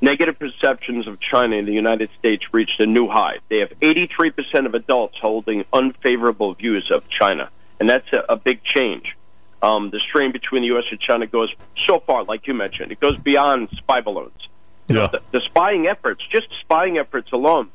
negative 0.00 0.38
perceptions 0.38 1.06
of 1.06 1.20
China 1.20 1.56
in 1.56 1.64
the 1.64 1.72
United 1.72 2.10
States 2.18 2.52
reached 2.52 2.80
a 2.80 2.86
new 2.86 3.08
high. 3.08 3.38
They 3.48 3.58
have 3.58 3.70
83% 3.80 4.66
of 4.66 4.74
adults 4.74 5.16
holding 5.20 5.64
unfavorable 5.72 6.54
views 6.54 6.90
of 6.90 7.08
China, 7.08 7.50
and 7.80 7.88
that's 7.88 8.10
a, 8.12 8.24
a 8.28 8.36
big 8.36 8.62
change. 8.62 9.16
Um, 9.60 9.90
the 9.90 9.98
strain 9.98 10.30
between 10.30 10.62
the 10.62 10.68
U.S. 10.68 10.84
and 10.90 11.00
China 11.00 11.26
goes 11.26 11.52
so 11.86 11.98
far, 12.00 12.22
like 12.24 12.46
you 12.46 12.54
mentioned, 12.54 12.92
it 12.92 13.00
goes 13.00 13.18
beyond 13.18 13.70
spy 13.70 14.00
balloons. 14.00 14.48
Yeah. 14.86 15.08
the, 15.08 15.20
the 15.32 15.40
spying 15.40 15.86
efforts, 15.86 16.24
just 16.30 16.48
spying 16.60 16.96
efforts 16.96 17.32
alone, 17.32 17.70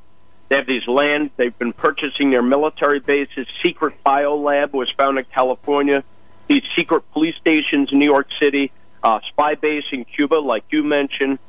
they 0.50 0.56
have 0.58 0.68
these 0.68 0.88
land. 0.88 1.32
They've 1.36 1.58
been 1.58 1.74
purchasing 1.74 2.30
their 2.30 2.42
military 2.42 3.00
bases. 3.00 3.48
Secret 3.64 3.96
bio 4.04 4.36
lab 4.36 4.74
was 4.74 4.92
found 4.92 5.18
in 5.18 5.26
California. 5.26 6.04
These 6.48 6.64
secret 6.76 7.10
police 7.12 7.36
stations 7.38 7.92
in 7.92 8.00
New 8.00 8.06
York 8.06 8.28
City. 8.40 8.72
Uh, 9.02 9.20
spy 9.30 9.56
base 9.56 9.86
in 9.92 10.06
Cuba, 10.06 10.36
like 10.36 10.64
you 10.70 10.84
mentioned. 10.84 11.40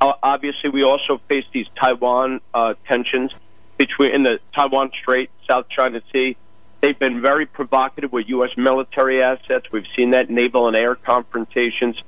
Uh, 0.00 0.12
obviously, 0.22 0.70
we 0.70 0.84
also 0.84 1.18
face 1.28 1.44
these 1.52 1.66
Taiwan 1.80 2.40
uh, 2.54 2.74
tensions 2.86 3.32
between 3.76 4.10
in 4.12 4.22
the 4.22 4.40
Taiwan 4.54 4.90
Strait, 5.00 5.30
South 5.46 5.68
China 5.68 6.00
Sea. 6.12 6.36
They've 6.80 6.98
been 6.98 7.20
very 7.20 7.46
provocative 7.46 8.12
with 8.12 8.28
U.S. 8.28 8.50
military 8.56 9.22
assets. 9.22 9.66
We've 9.72 9.86
seen 9.96 10.10
that 10.10 10.30
naval 10.30 10.68
and 10.68 10.76
air 10.76 10.94
confrontations. 10.94 12.00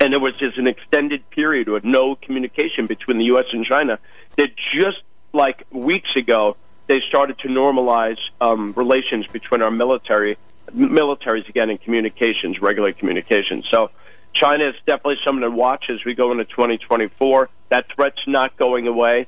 And 0.00 0.12
there 0.12 0.20
was 0.20 0.36
just 0.36 0.58
an 0.58 0.66
extended 0.66 1.28
period 1.30 1.68
with 1.68 1.84
no 1.84 2.14
communication 2.14 2.86
between 2.86 3.18
the 3.18 3.24
U.S. 3.24 3.46
and 3.52 3.64
China 3.64 3.98
that 4.36 4.50
just 4.74 4.98
like 5.32 5.64
weeks 5.70 6.14
ago, 6.16 6.56
they 6.86 7.00
started 7.08 7.38
to 7.40 7.48
normalize 7.48 8.18
um, 8.40 8.72
relations 8.76 9.26
between 9.26 9.62
our 9.62 9.70
military, 9.70 10.36
militaries 10.74 11.48
again, 11.48 11.70
in 11.70 11.78
communications, 11.78 12.60
regular 12.60 12.92
communications. 12.92 13.66
So 13.70 13.90
China 14.38 14.68
is 14.68 14.76
definitely 14.86 15.18
something 15.24 15.42
to 15.42 15.50
watch 15.50 15.90
as 15.90 16.04
we 16.04 16.14
go 16.14 16.30
into 16.32 16.44
2024. 16.44 17.48
That 17.70 17.88
threat's 17.92 18.26
not 18.26 18.56
going 18.56 18.86
away. 18.86 19.26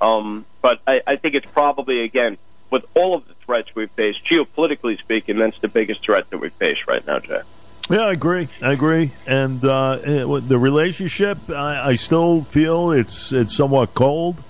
Um, 0.00 0.44
but 0.60 0.80
I, 0.86 1.02
I 1.06 1.16
think 1.16 1.34
it's 1.34 1.50
probably, 1.50 2.02
again, 2.02 2.38
with 2.70 2.84
all 2.94 3.14
of 3.14 3.26
the 3.26 3.34
threats 3.34 3.74
we 3.74 3.86
face, 3.86 4.16
geopolitically 4.18 4.98
speaking, 4.98 5.38
that's 5.38 5.58
the 5.60 5.68
biggest 5.68 6.02
threat 6.02 6.30
that 6.30 6.38
we 6.38 6.48
face 6.48 6.78
right 6.86 7.06
now, 7.06 7.18
Jay. 7.18 7.42
Yeah, 7.90 8.02
I 8.02 8.12
agree. 8.12 8.48
I 8.62 8.72
agree. 8.72 9.10
And 9.26 9.62
uh, 9.64 9.96
the 9.96 10.58
relationship, 10.58 11.50
I, 11.50 11.90
I, 11.90 11.94
still 11.96 12.42
feel 12.42 12.92
it's 12.92 13.32
it's 13.32 13.54
somewhat 13.54 13.94
cold. 13.94 14.42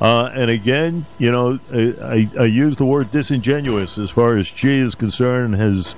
Uh, 0.00 0.30
and 0.32 0.50
again, 0.50 1.06
you 1.18 1.30
know, 1.30 1.60
I, 1.72 2.28
I, 2.38 2.44
use 2.46 2.76
the 2.76 2.84
word 2.84 3.10
disingenuous 3.10 3.96
as 3.96 4.10
far 4.10 4.36
as 4.36 4.46
Xi 4.48 4.78
is 4.78 4.94
concerned. 4.94 5.54
His 5.54 5.94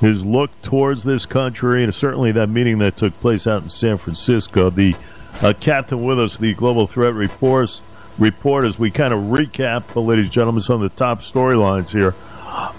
his 0.00 0.24
look 0.24 0.50
towards 0.62 1.04
this 1.04 1.26
country, 1.26 1.84
and 1.84 1.94
certainly 1.94 2.32
that 2.32 2.48
meeting 2.48 2.78
that 2.78 2.96
took 2.96 3.12
place 3.20 3.46
out 3.46 3.62
in 3.62 3.68
San 3.68 3.98
Francisco. 3.98 4.70
The 4.70 4.96
uh, 5.42 5.52
captain 5.60 6.02
with 6.02 6.18
us, 6.18 6.36
the 6.38 6.54
Global 6.54 6.86
Threat 6.86 7.14
Reports 7.14 7.82
report, 8.18 8.64
as 8.64 8.78
we 8.78 8.90
kind 8.90 9.12
of 9.12 9.20
recap, 9.24 9.94
ladies 9.94 10.26
and 10.26 10.32
gentlemen, 10.32 10.62
some 10.62 10.82
of 10.82 10.90
the 10.90 10.96
top 10.96 11.20
storylines 11.20 11.90
here 11.90 12.14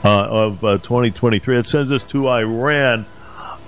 uh, 0.03 0.27
of 0.27 0.65
uh, 0.65 0.77
2023. 0.79 1.59
It 1.59 1.65
sends 1.65 1.91
us 1.91 2.03
to 2.05 2.27
Iran. 2.27 3.05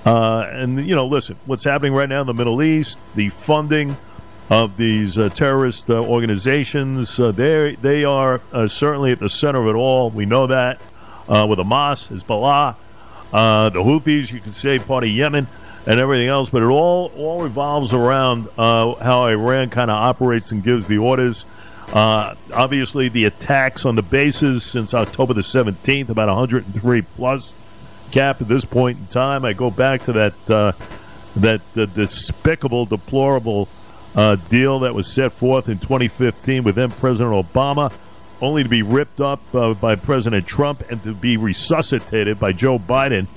Uh, 0.06 0.48
and, 0.50 0.86
you 0.86 0.96
know, 0.96 1.06
listen, 1.06 1.38
what's 1.46 1.64
happening 1.64 1.94
right 1.94 2.10
now 2.10 2.22
in 2.22 2.28
the 2.28 2.34
Middle 2.34 2.62
East, 2.62 3.00
the 3.16 3.30
funding 3.30 3.96
of 4.50 4.76
these 4.78 5.18
uh, 5.18 5.30
terrorist 5.30 5.90
uh, 5.90 6.04
organizations, 6.04 7.16
they 7.16 7.78
they 7.80 8.04
are 8.04 8.42
certainly 8.68 9.14
at 9.14 9.20
the 9.20 9.30
center 9.30 9.62
of 9.62 9.74
it 9.74 9.78
all. 9.78 10.10
We 10.10 10.26
know 10.26 10.48
that 10.48 10.80
with 11.30 11.60
Hamas, 11.60 12.10
Hezbollah, 12.10 12.76
the 13.34 13.84
Houthis, 13.84 14.32
you 14.32 14.40
could 14.40 14.56
say 14.56 14.80
part 14.80 15.04
of 15.04 15.10
Yemen 15.10 15.48
and 15.86 16.00
everything 16.00 16.30
else, 16.30 16.50
but 16.50 16.64
it 16.64 16.68
all 16.68 17.12
all 17.18 17.42
revolves 17.42 17.94
around 17.94 18.48
how 18.56 19.26
Iran 19.28 19.70
kind 19.70 19.92
of 19.92 19.98
operates 19.98 20.52
and 20.52 20.64
gives 20.64 20.88
the 20.88 21.00
orders. 21.00 21.46
Uh, 21.92 22.34
obviously, 22.54 23.10
the 23.10 23.26
attacks 23.26 23.86
on 23.86 23.96
the 23.96 24.02
bases 24.02 24.64
since 24.64 24.94
October 24.94 25.34
the 25.34 25.42
17th, 25.42 26.10
about 26.10 26.28
103 26.28 27.02
plus 27.02 27.54
cap 28.12 28.42
at 28.42 28.48
this 28.48 28.66
point 28.66 28.98
in 29.00 29.08
time. 29.08 29.46
I 29.46 29.54
go 29.54 29.70
back 29.70 30.04
to 30.04 30.14
that 30.14 30.50
uh, 30.50 30.72
that 31.36 31.62
uh, 31.78 31.86
despicable, 31.86 32.86
deplorable 32.86 33.68
uh, 34.16 34.36
deal 34.50 34.80
that 34.80 34.94
was 34.94 35.08
set 35.08 35.32
forth 35.34 35.68
in 35.70 35.80
2015 35.80 36.64
with 36.64 36.76
then 36.76 36.92
President 36.92 37.34
Obama, 37.34 37.92
only 38.44 38.64
to 38.64 38.70
be 38.70 38.82
ripped 38.82 39.22
up 39.22 39.42
uh, 39.56 39.74
by 39.74 39.96
President 39.96 40.46
Trump 40.46 40.84
and 40.90 41.02
to 41.04 41.14
be 41.14 41.38
resuscitated 41.38 42.40
by 42.40 42.52
Joe 42.52 42.78
Biden. 42.78 43.28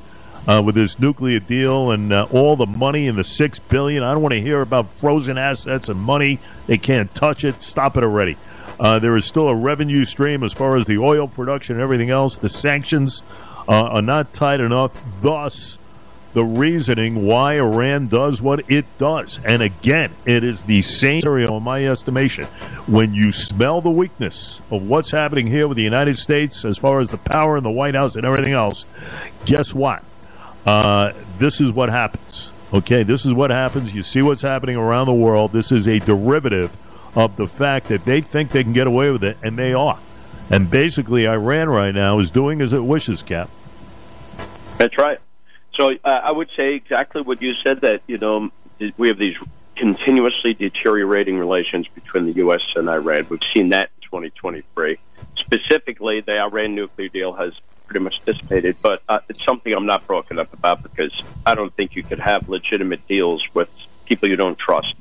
Uh, 0.48 0.62
with 0.64 0.76
this 0.76 1.00
nuclear 1.00 1.40
deal 1.40 1.90
and 1.90 2.12
uh, 2.12 2.24
all 2.30 2.54
the 2.54 2.66
money 2.66 3.08
and 3.08 3.18
the 3.18 3.24
six 3.24 3.58
billion. 3.58 4.04
I 4.04 4.12
don't 4.12 4.22
want 4.22 4.34
to 4.34 4.40
hear 4.40 4.60
about 4.60 4.88
frozen 5.00 5.38
assets 5.38 5.88
and 5.88 5.98
money. 5.98 6.38
They 6.68 6.78
can't 6.78 7.12
touch 7.12 7.42
it. 7.42 7.60
Stop 7.62 7.96
it 7.96 8.04
already. 8.04 8.36
Uh, 8.78 9.00
there 9.00 9.16
is 9.16 9.24
still 9.24 9.48
a 9.48 9.54
revenue 9.56 10.04
stream 10.04 10.44
as 10.44 10.52
far 10.52 10.76
as 10.76 10.86
the 10.86 10.98
oil 10.98 11.26
production 11.26 11.74
and 11.74 11.82
everything 11.82 12.10
else. 12.10 12.36
The 12.36 12.48
sanctions 12.48 13.24
uh, 13.68 13.72
are 13.72 14.02
not 14.02 14.32
tight 14.32 14.60
enough. 14.60 14.92
Thus, 15.20 15.78
the 16.36 16.44
reasoning 16.44 17.24
why 17.24 17.54
Iran 17.54 18.08
does 18.08 18.42
what 18.42 18.70
it 18.70 18.84
does. 18.98 19.40
And 19.42 19.62
again, 19.62 20.12
it 20.26 20.44
is 20.44 20.62
the 20.64 20.82
same 20.82 21.22
scenario 21.22 21.56
in 21.56 21.62
my 21.62 21.86
estimation. 21.86 22.44
When 22.84 23.14
you 23.14 23.32
smell 23.32 23.80
the 23.80 23.90
weakness 23.90 24.60
of 24.70 24.86
what's 24.86 25.10
happening 25.10 25.46
here 25.46 25.66
with 25.66 25.78
the 25.78 25.82
United 25.82 26.18
States 26.18 26.66
as 26.66 26.76
far 26.76 27.00
as 27.00 27.08
the 27.08 27.16
power 27.16 27.56
in 27.56 27.64
the 27.64 27.70
White 27.70 27.94
House 27.94 28.16
and 28.16 28.26
everything 28.26 28.52
else, 28.52 28.84
guess 29.46 29.72
what? 29.72 30.04
Uh, 30.66 31.14
this 31.38 31.62
is 31.62 31.72
what 31.72 31.88
happens. 31.88 32.52
Okay, 32.70 33.02
this 33.02 33.24
is 33.24 33.32
what 33.32 33.48
happens. 33.48 33.94
You 33.94 34.02
see 34.02 34.20
what's 34.20 34.42
happening 34.42 34.76
around 34.76 35.06
the 35.06 35.14
world. 35.14 35.52
This 35.52 35.72
is 35.72 35.88
a 35.88 36.00
derivative 36.00 36.76
of 37.16 37.34
the 37.36 37.46
fact 37.46 37.88
that 37.88 38.04
they 38.04 38.20
think 38.20 38.50
they 38.50 38.62
can 38.62 38.74
get 38.74 38.86
away 38.86 39.10
with 39.10 39.24
it, 39.24 39.38
and 39.42 39.56
they 39.56 39.72
are. 39.72 39.98
And 40.50 40.70
basically, 40.70 41.26
Iran 41.26 41.70
right 41.70 41.94
now 41.94 42.18
is 42.18 42.30
doing 42.30 42.60
as 42.60 42.74
it 42.74 42.84
wishes, 42.84 43.22
Cap. 43.22 43.48
That's 44.76 44.98
right. 44.98 45.18
So 45.76 45.92
uh, 45.92 46.08
I 46.08 46.30
would 46.30 46.48
say 46.56 46.74
exactly 46.74 47.22
what 47.22 47.42
you 47.42 47.54
said 47.62 47.82
that, 47.82 48.02
you 48.06 48.18
know, 48.18 48.50
we 48.96 49.08
have 49.08 49.18
these 49.18 49.36
continuously 49.74 50.54
deteriorating 50.54 51.38
relations 51.38 51.86
between 51.88 52.24
the 52.26 52.32
U.S. 52.32 52.62
and 52.74 52.88
Iran. 52.88 53.26
We've 53.28 53.40
seen 53.52 53.68
that 53.70 53.90
in 53.96 54.08
2023. 54.08 54.98
Specifically, 55.36 56.22
the 56.22 56.40
Iran 56.40 56.74
nuclear 56.74 57.08
deal 57.08 57.34
has 57.34 57.54
pretty 57.86 58.02
much 58.02 58.24
dissipated, 58.24 58.76
but 58.82 59.02
uh, 59.08 59.20
it's 59.28 59.44
something 59.44 59.72
I'm 59.72 59.86
not 59.86 60.06
broken 60.06 60.38
up 60.38 60.52
about 60.52 60.82
because 60.82 61.12
I 61.44 61.54
don't 61.54 61.72
think 61.74 61.94
you 61.94 62.02
could 62.02 62.18
have 62.18 62.48
legitimate 62.48 63.06
deals 63.06 63.44
with 63.54 63.70
people 64.06 64.28
you 64.28 64.36
don't 64.36 64.58
trust. 64.58 64.94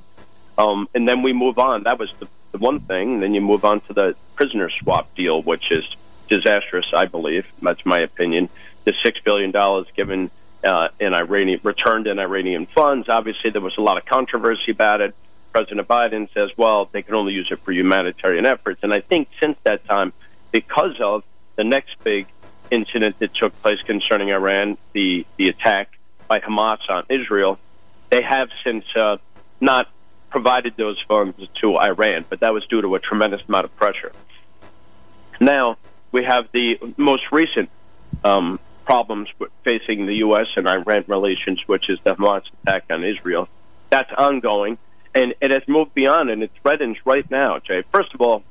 Um, 0.57 0.87
and 0.93 1.07
then 1.07 1.21
we 1.21 1.33
move 1.33 1.57
on. 1.57 1.83
That 1.83 1.97
was 1.97 2.13
the, 2.19 2.27
the 2.51 2.57
one 2.57 2.81
thing. 2.81 3.19
Then 3.19 3.33
you 3.33 3.41
move 3.41 3.65
on 3.65 3.79
to 3.81 3.93
the 3.93 4.15
prisoner 4.35 4.69
swap 4.69 5.13
deal, 5.15 5.41
which 5.41 5.71
is 5.71 5.85
disastrous, 6.27 6.87
I 6.93 7.05
believe. 7.05 7.45
That's 7.61 7.85
my 7.85 7.99
opinion. 7.99 8.49
The 8.83 8.91
$6 8.91 9.23
billion 9.23 9.51
given 9.95 10.29
uh, 10.63 10.89
in 10.99 11.13
Iranian, 11.13 11.59
returned 11.63 12.07
in 12.07 12.19
Iranian 12.19 12.65
funds. 12.65 13.09
Obviously, 13.09 13.49
there 13.51 13.61
was 13.61 13.77
a 13.77 13.81
lot 13.81 13.97
of 13.97 14.05
controversy 14.05 14.71
about 14.71 15.01
it. 15.01 15.15
President 15.51 15.87
Biden 15.87 16.31
says, 16.33 16.49
well, 16.57 16.89
they 16.91 17.01
can 17.01 17.15
only 17.15 17.33
use 17.33 17.47
it 17.51 17.59
for 17.59 17.71
humanitarian 17.71 18.45
efforts. 18.45 18.83
And 18.83 18.93
I 18.93 18.99
think 18.99 19.29
since 19.39 19.57
that 19.63 19.85
time, 19.85 20.11
because 20.51 20.99
of 20.99 21.23
the 21.55 21.63
next 21.63 22.03
big 22.03 22.27
incident 22.71 23.19
that 23.19 23.33
took 23.33 23.53
place 23.61 23.81
concerning 23.81 24.29
Iran, 24.29 24.77
the, 24.93 25.25
the 25.37 25.49
attack 25.49 25.97
by 26.27 26.39
Hamas 26.39 26.79
on 26.89 27.05
Israel, 27.09 27.57
they 28.09 28.21
have 28.21 28.49
since 28.63 28.85
uh, 28.95 29.17
not 29.61 29.89
provided 30.29 30.75
those 30.75 30.99
funds 31.07 31.37
to 31.61 31.77
Iran, 31.77 32.25
but 32.27 32.41
that 32.41 32.53
was 32.53 32.65
due 32.65 32.81
to 32.81 32.95
a 32.95 32.99
tremendous 32.99 33.41
amount 33.47 33.65
of 33.65 33.75
pressure. 33.77 34.11
Now 35.39 35.77
we 36.11 36.23
have 36.23 36.51
the 36.51 36.79
most 36.97 37.31
recent 37.31 37.69
um, 38.23 38.59
problems 38.85 39.29
facing 39.63 40.05
the 40.05 40.15
U.S. 40.17 40.47
and 40.55 40.67
Iran 40.67 41.05
relations, 41.07 41.61
which 41.67 41.89
is 41.89 41.99
the 42.03 42.15
Hamas 42.15 42.43
attack 42.63 42.85
on 42.89 43.03
Israel. 43.03 43.49
That's 43.89 44.11
ongoing, 44.17 44.77
and 45.13 45.33
it 45.41 45.51
has 45.51 45.63
moved 45.67 45.93
beyond, 45.93 46.29
and 46.29 46.43
it 46.43 46.51
threatens 46.61 46.97
right 47.05 47.29
now, 47.29 47.59
Jay. 47.59 47.83
First 47.91 48.13
of 48.13 48.21
all, 48.21 48.43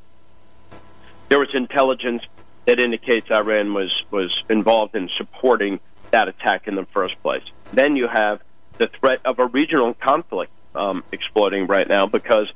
there 1.29 1.39
was 1.39 1.49
intelligence 1.55 2.23
that 2.67 2.81
indicates 2.81 3.31
Iran 3.31 3.75
was 3.75 3.93
was 4.11 4.43
involved 4.49 4.95
in 4.95 5.09
supporting 5.17 5.81
that 6.11 6.29
attack 6.29 6.69
in 6.69 6.75
the 6.75 6.87
first 6.87 7.21
place. 7.23 7.45
Then 7.73 7.97
you 7.97 8.09
have 8.09 8.41
the 8.79 8.89
threat 8.89 9.21
of 9.25 9.39
a 9.39 9.47
regional 9.47 9.95
conflict 9.95 10.53
um, 10.75 11.05
exploding 11.13 11.67
right 11.67 11.89
now 11.89 12.07
because 12.07 12.51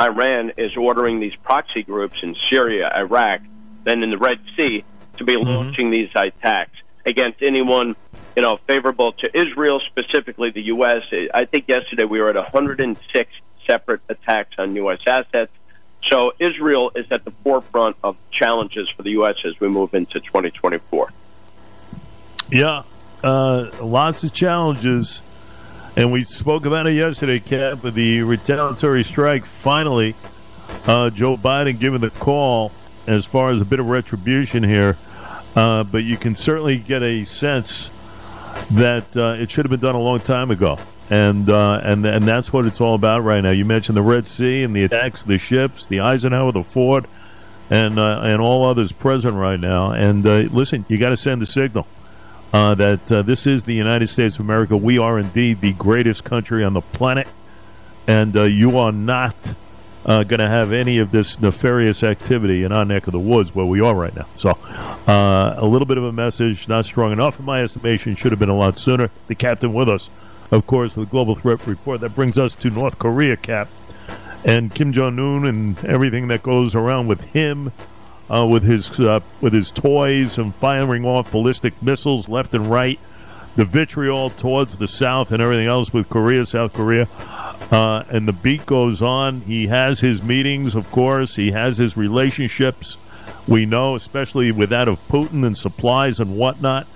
Iran 0.00 0.52
is 0.56 0.76
ordering 0.76 1.20
these 1.20 1.34
proxy 1.36 1.82
groups 1.82 2.22
in 2.22 2.36
Syria, 2.50 2.92
Iraq, 2.94 3.40
then 3.84 4.02
in 4.02 4.10
the 4.10 4.18
Red 4.18 4.40
Sea 4.56 4.84
to 5.18 5.24
be 5.24 5.34
mm-hmm. 5.34 5.48
launching 5.48 5.90
these 5.90 6.10
attacks 6.14 6.76
against 7.06 7.42
anyone 7.42 7.96
you 8.36 8.42
know 8.42 8.58
favorable 8.66 9.12
to 9.12 9.38
Israel, 9.38 9.80
specifically 9.80 10.50
the 10.50 10.62
U.S. 10.62 11.02
I 11.32 11.44
think 11.44 11.68
yesterday 11.68 12.04
we 12.04 12.20
were 12.20 12.30
at 12.30 12.36
106 12.36 13.30
separate 13.66 14.00
attacks 14.08 14.54
on 14.58 14.74
U.S. 14.76 15.00
assets. 15.06 15.52
So 16.06 16.32
Israel 16.38 16.92
is 16.94 17.06
at 17.10 17.24
the 17.24 17.30
forefront 17.30 17.96
of 18.04 18.16
challenges 18.30 18.90
for 18.90 19.02
the 19.02 19.10
U.S. 19.10 19.36
as 19.44 19.58
we 19.58 19.68
move 19.68 19.94
into 19.94 20.20
2024. 20.20 21.10
Yeah, 22.50 22.82
uh, 23.22 23.70
lots 23.82 24.22
of 24.24 24.32
challenges. 24.32 25.22
And 25.96 26.10
we 26.10 26.22
spoke 26.22 26.66
about 26.66 26.88
it 26.88 26.94
yesterday, 26.94 27.38
Cap, 27.38 27.84
with 27.84 27.94
the 27.94 28.22
retaliatory 28.22 29.04
strike. 29.04 29.46
Finally, 29.46 30.16
uh, 30.86 31.10
Joe 31.10 31.36
Biden 31.36 31.78
giving 31.78 32.00
the 32.00 32.10
call 32.10 32.72
as 33.06 33.24
far 33.24 33.50
as 33.50 33.60
a 33.60 33.64
bit 33.64 33.78
of 33.78 33.88
retribution 33.88 34.62
here. 34.64 34.96
Uh, 35.54 35.84
but 35.84 36.04
you 36.04 36.16
can 36.16 36.34
certainly 36.34 36.78
get 36.78 37.02
a 37.02 37.24
sense 37.24 37.90
that 38.72 39.16
uh, 39.16 39.36
it 39.38 39.50
should 39.50 39.64
have 39.64 39.70
been 39.70 39.80
done 39.80 39.94
a 39.94 40.00
long 40.00 40.18
time 40.18 40.50
ago. 40.50 40.78
And, 41.10 41.48
uh, 41.50 41.80
and 41.84 42.04
and 42.06 42.24
that's 42.24 42.50
what 42.50 42.64
it's 42.64 42.80
all 42.80 42.94
about 42.94 43.20
right 43.24 43.42
now. 43.42 43.50
You 43.50 43.66
mentioned 43.66 43.96
the 43.96 44.02
Red 44.02 44.26
Sea 44.26 44.62
and 44.62 44.74
the 44.74 44.84
attacks, 44.84 45.22
the 45.22 45.36
ships, 45.36 45.86
the 45.86 46.00
Eisenhower, 46.00 46.50
the 46.50 46.62
Ford, 46.62 47.06
and 47.68 47.98
uh, 47.98 48.20
and 48.22 48.40
all 48.40 48.64
others 48.64 48.90
present 48.90 49.34
right 49.34 49.60
now. 49.60 49.90
And 49.90 50.26
uh, 50.26 50.36
listen, 50.50 50.86
you 50.88 50.96
got 50.96 51.10
to 51.10 51.16
send 51.18 51.42
the 51.42 51.46
signal 51.46 51.86
uh, 52.54 52.74
that 52.76 53.06
this 53.26 53.46
is 53.46 53.64
the 53.64 53.74
United 53.74 54.08
States 54.08 54.36
of 54.36 54.40
America. 54.40 54.78
We 54.78 54.98
are 54.98 55.18
indeed 55.18 55.60
the 55.60 55.74
greatest 55.74 56.24
country 56.24 56.64
on 56.64 56.72
the 56.72 56.80
planet, 56.80 57.28
and 58.06 58.34
you 58.34 58.78
are 58.78 58.90
not 58.90 59.36
uh, 60.04 60.22
going 60.24 60.40
to 60.40 60.48
have 60.48 60.72
any 60.72 60.98
of 60.98 61.10
this 61.10 61.40
nefarious 61.40 62.02
activity 62.02 62.64
in 62.64 62.72
our 62.72 62.84
neck 62.84 63.06
of 63.06 63.12
the 63.12 63.18
woods 63.18 63.54
where 63.54 63.66
we 63.66 63.80
are 63.80 63.94
right 63.94 64.14
now. 64.14 64.26
So, 64.36 64.50
uh, 64.50 65.54
a 65.56 65.66
little 65.66 65.86
bit 65.86 65.98
of 65.98 66.04
a 66.04 66.12
message, 66.12 66.68
not 66.68 66.84
strong 66.84 67.12
enough 67.12 67.38
in 67.38 67.44
my 67.44 67.62
estimation, 67.62 68.14
should 68.14 68.32
have 68.32 68.38
been 68.38 68.48
a 68.48 68.56
lot 68.56 68.78
sooner. 68.78 69.10
The 69.28 69.34
captain 69.34 69.72
with 69.72 69.88
us, 69.88 70.10
of 70.50 70.66
course, 70.66 70.96
with 70.96 71.10
Global 71.10 71.34
Threat 71.34 71.66
Report. 71.66 72.00
That 72.00 72.14
brings 72.14 72.38
us 72.38 72.54
to 72.56 72.70
North 72.70 72.98
Korea, 72.98 73.36
Cap, 73.36 73.68
and 74.44 74.74
Kim 74.74 74.92
Jong 74.92 75.18
Un 75.18 75.46
and 75.46 75.84
everything 75.84 76.28
that 76.28 76.42
goes 76.42 76.74
around 76.74 77.06
with 77.06 77.20
him 77.20 77.72
uh, 78.30 78.46
with 78.48 78.62
his 78.62 78.98
uh, 79.00 79.20
with 79.40 79.52
his 79.52 79.70
toys 79.70 80.38
and 80.38 80.54
firing 80.54 81.04
off 81.04 81.32
ballistic 81.32 81.80
missiles 81.82 82.28
left 82.28 82.54
and 82.54 82.66
right, 82.66 82.98
the 83.56 83.64
vitriol 83.64 84.30
towards 84.30 84.76
the 84.76 84.88
south 84.88 85.32
and 85.32 85.42
everything 85.42 85.66
else 85.66 85.92
with 85.92 86.08
Korea, 86.08 86.44
South 86.44 86.72
Korea, 86.72 87.08
uh, 87.70 88.04
and 88.10 88.26
the 88.26 88.32
beat 88.32 88.66
goes 88.66 89.02
on. 89.02 89.40
He 89.42 89.66
has 89.68 90.00
his 90.00 90.22
meetings, 90.22 90.74
of 90.74 90.90
course. 90.90 91.36
He 91.36 91.52
has 91.52 91.78
his 91.78 91.96
relationships. 91.96 92.96
We 93.46 93.66
know, 93.66 93.94
especially 93.94 94.52
with 94.52 94.70
that 94.70 94.88
of 94.88 94.98
Putin 95.08 95.46
and 95.46 95.56
supplies 95.56 96.20
and 96.20 96.36
whatnot. 96.36 96.86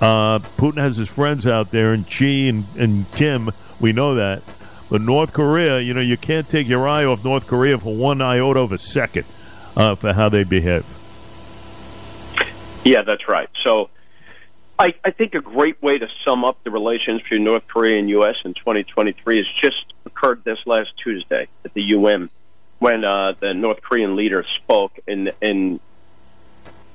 Uh, 0.00 0.38
Putin 0.38 0.78
has 0.78 0.96
his 0.96 1.08
friends 1.08 1.46
out 1.46 1.70
there, 1.70 1.92
and 1.92 2.08
Xi 2.08 2.48
and, 2.48 2.64
and 2.78 3.10
Kim. 3.12 3.50
We 3.80 3.92
know 3.92 4.16
that. 4.16 4.42
But 4.90 5.00
North 5.00 5.32
Korea, 5.32 5.80
you 5.80 5.94
know, 5.94 6.00
you 6.00 6.16
can't 6.16 6.48
take 6.48 6.68
your 6.68 6.86
eye 6.86 7.04
off 7.04 7.24
North 7.24 7.46
Korea 7.46 7.78
for 7.78 7.94
one 7.94 8.20
iota 8.20 8.60
of 8.60 8.72
a 8.72 8.78
second 8.78 9.24
uh, 9.76 9.94
for 9.94 10.12
how 10.12 10.28
they 10.28 10.44
behave. 10.44 10.84
Yeah, 12.84 13.02
that's 13.02 13.28
right. 13.28 13.48
So 13.64 13.88
I, 14.78 14.94
I 15.04 15.10
think 15.12 15.34
a 15.34 15.40
great 15.40 15.80
way 15.82 15.98
to 15.98 16.08
sum 16.24 16.44
up 16.44 16.62
the 16.64 16.70
relations 16.70 17.22
between 17.22 17.44
North 17.44 17.66
Korea 17.68 17.98
and 17.98 18.08
U.S. 18.10 18.36
in 18.44 18.54
2023 18.54 19.36
has 19.36 19.46
just 19.60 19.92
occurred 20.04 20.42
this 20.44 20.58
last 20.66 20.90
Tuesday 21.02 21.48
at 21.64 21.74
the 21.74 21.82
UN 21.82 22.28
when 22.80 23.04
uh, 23.04 23.34
the 23.38 23.54
North 23.54 23.80
Korean 23.82 24.16
leader 24.16 24.44
spoke 24.56 24.98
in 25.06 25.30
in 25.40 25.80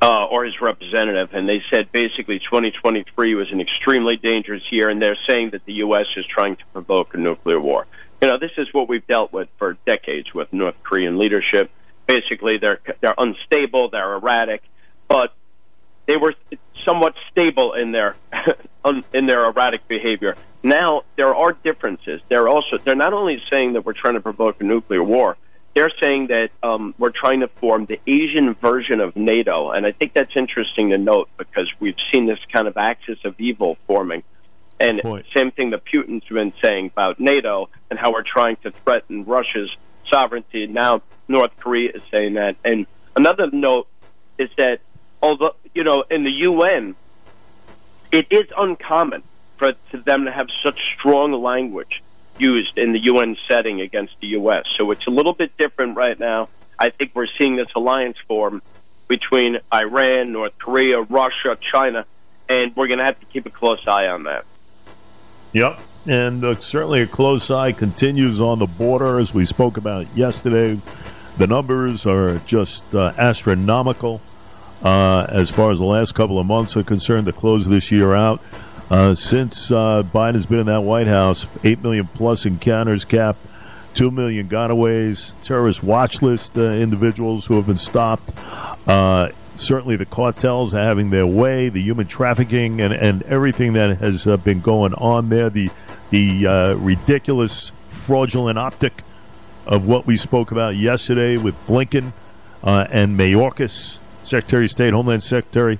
uh, 0.02 0.26
or 0.26 0.46
his 0.46 0.62
representative, 0.62 1.34
and 1.34 1.48
they 1.48 1.62
said 1.70 1.92
basically 1.92 2.40
2023 2.40 3.36
was 3.36 3.52
an 3.52 3.60
extremely 3.60 4.16
dangerous 4.16 4.64
year, 4.72 4.90
and 4.90 5.02
they're 5.02 5.18
saying 5.28 5.50
that 5.52 5.66
the 5.66 5.74
U.S. 5.74 6.06
is 6.16 6.26
trying 6.26 6.56
to 6.56 6.66
provoke 6.72 7.14
a 7.14 7.18
nuclear 7.18 7.60
war. 7.60 7.86
You 8.22 8.28
know, 8.28 8.38
this 8.38 8.52
is 8.58 8.74
what 8.74 8.88
we've 8.88 9.06
dealt 9.08 9.34
with 9.34 9.50
for 9.58 9.78
decades 9.86 10.34
with 10.34 10.52
North 10.54 10.76
Korean 10.84 11.18
leadership. 11.18 11.72
Basically, 12.06 12.58
they're 12.58 12.80
they're 13.00 13.16
unstable, 13.18 13.90
they're 13.90 14.14
erratic, 14.16 14.64
but 15.08 15.34
they 16.10 16.18
were 16.18 16.34
somewhat 16.84 17.13
stable 17.32 17.74
in 17.74 17.92
their 17.92 18.16
in 19.13 19.28
their 19.28 19.46
erratic 19.46 19.88
behavior. 19.88 20.36
Now 20.63 21.04
there 21.16 21.36
are 21.36 21.54
differences. 21.54 22.20
They're 22.28 22.50
also 22.50 22.78
they're 22.78 22.96
not 22.96 23.13
only 23.13 23.42
saying 23.50 23.74
that 23.74 23.86
we're 23.86 23.94
trying 23.94 24.16
to 24.16 24.22
provoke 24.22 24.60
a 24.60 24.63
nuclear 24.63 25.04
war 25.04 25.38
they're 25.75 25.92
saying 26.01 26.28
that 26.28 26.50
um, 26.63 26.94
we're 26.98 27.12
trying 27.12 27.42
to 27.42 27.48
form 27.48 27.86
the 27.86 28.00
Asian 28.08 28.54
version 28.56 29.00
of 29.00 29.16
NATO, 29.16 29.72
and 29.72 29.86
I 29.86 29.92
think 29.92 30.13
that's 30.13 30.36
interesting 30.36 30.89
to 30.89 30.98
note 30.98 31.30
because 31.38 31.72
we've 31.80 31.96
seen 32.12 32.25
this 32.25 32.39
kind 32.51 32.68
of 32.68 32.75
axis 32.75 33.20
of 33.24 33.39
evil 33.39 33.78
forming. 33.88 34.24
And 34.80 35.01
Boy. 35.01 35.24
same 35.34 35.51
thing 35.51 35.70
that 35.70 35.86
Putin's 35.86 36.28
been 36.28 36.54
saying 36.62 36.88
about 36.88 37.20
NATO 37.20 37.70
and 37.89 38.00
how 38.00 38.12
we're 38.12 38.24
trying 38.24 38.56
to 38.63 38.72
threaten 38.72 39.25
Russia's 39.25 39.70
sovereignty. 40.10 40.68
Now 40.68 41.01
North 41.28 41.51
Korea 41.58 41.92
is 41.96 42.01
saying 42.10 42.34
that. 42.34 42.56
And 42.63 42.88
another 43.16 43.50
note 43.51 43.88
is 44.38 44.50
that 44.58 44.80
although 45.22 45.56
you 45.74 45.84
know 45.84 46.04
in 46.10 46.24
the 46.24 46.32
UN, 46.32 46.96
it 48.12 48.28
is 48.30 48.48
uncommon 48.58 49.24
for 49.58 49.74
to 49.92 49.98
them 49.98 50.26
to 50.26 50.32
have 50.32 50.48
such 50.64 50.80
strong 50.96 51.32
language 51.34 52.02
used 52.38 52.78
in 52.78 52.94
the 52.94 53.00
UN 53.00 53.38
setting 53.48 53.82
against 53.82 54.14
the 54.22 54.28
U.S. 54.28 54.66
So 54.78 54.92
it's 54.92 55.06
a 55.08 55.12
little 55.12 55.34
bit 55.34 55.56
different 55.58 55.98
right 55.98 56.18
now. 56.18 56.50
I 56.78 56.90
think 56.90 57.12
we're 57.14 57.28
seeing 57.38 57.58
this 57.58 57.68
alliance 57.76 58.18
form 58.28 58.62
between 59.08 59.58
Iran, 59.74 60.32
North 60.32 60.58
Korea, 60.58 61.02
Russia, 61.02 61.58
China, 61.60 62.06
and 62.48 62.74
we're 62.76 62.88
going 62.88 63.00
to 63.00 63.06
have 63.06 63.20
to 63.20 63.26
keep 63.26 63.46
a 63.46 63.50
close 63.50 63.86
eye 63.86 64.08
on 64.08 64.24
that. 64.24 64.46
Yep. 65.52 65.80
And 66.08 66.44
uh, 66.46 66.56
certainly 66.56 67.02
a 67.02 67.08
close 67.08 67.52
eye 67.52 67.74
continues 67.74 68.40
on 68.40 68.60
the 68.60 68.66
border, 68.66 69.20
as 69.20 69.34
we 69.34 69.46
spoke 69.46 69.78
about 69.78 70.08
yesterday. 70.16 70.80
The 71.38 71.48
numbers 71.48 72.06
are 72.06 72.38
just 72.40 72.96
uh, 72.96 73.14
astronomical 73.18 74.22
uh, 74.84 75.26
as 75.30 75.50
far 75.50 75.72
as 75.72 75.80
the 75.80 75.86
last 75.86 76.16
couple 76.16 76.40
of 76.40 76.46
months 76.46 76.78
are 76.78 76.84
concerned 76.84 77.26
to 77.26 77.34
close 77.34 77.68
this 77.68 77.92
year 77.92 78.14
out. 78.14 78.42
Uh, 78.90 79.14
since 79.14 79.72
uh, 79.72 80.02
Biden's 80.04 80.48
been 80.48 80.62
in 80.62 80.66
that 80.66 80.82
White 80.82 81.08
House, 81.08 81.46
8 81.64 81.84
million 81.84 82.08
plus 82.08 82.46
encounters 82.46 83.06
capped, 83.06 83.40
2 83.94 84.10
million 84.10 84.48
gotaways, 84.50 85.34
terrorist 85.44 85.84
watch 85.84 86.22
list 86.22 86.58
uh, 86.58 86.62
individuals 86.62 87.46
who 87.46 87.56
have 87.56 87.68
been 87.68 87.78
stopped. 87.78 88.32
Uh, 88.88 89.30
certainly 89.58 89.96
the 89.96 90.06
cartels 90.06 90.74
are 90.74 90.82
having 90.84 91.12
their 91.12 91.28
way, 91.28 91.70
the 91.70 91.82
human 91.82 92.08
trafficking, 92.08 92.82
and, 92.82 92.94
and 92.94 93.22
everything 93.24 93.74
that 93.74 93.98
has 93.98 94.26
uh, 94.26 94.38
been 94.38 94.60
going 94.60 94.94
on 94.96 95.30
there, 95.30 95.52
the, 95.52 95.70
the 96.10 96.76
ridiculous, 96.80 97.72
fraudulent 97.92 98.58
optic 98.58 99.04
of 99.68 99.88
what 99.88 100.08
we 100.08 100.18
spoke 100.18 100.50
about 100.52 100.76
yesterday 100.76 101.38
with 101.38 101.56
Blinken 101.68 102.12
and 102.63 103.20
Mayorkas, 103.20 103.99
Secretary 104.30 104.65
of 104.65 104.72
State, 104.72 104.94
Homeland 104.94 105.24
Secretary 105.24 105.80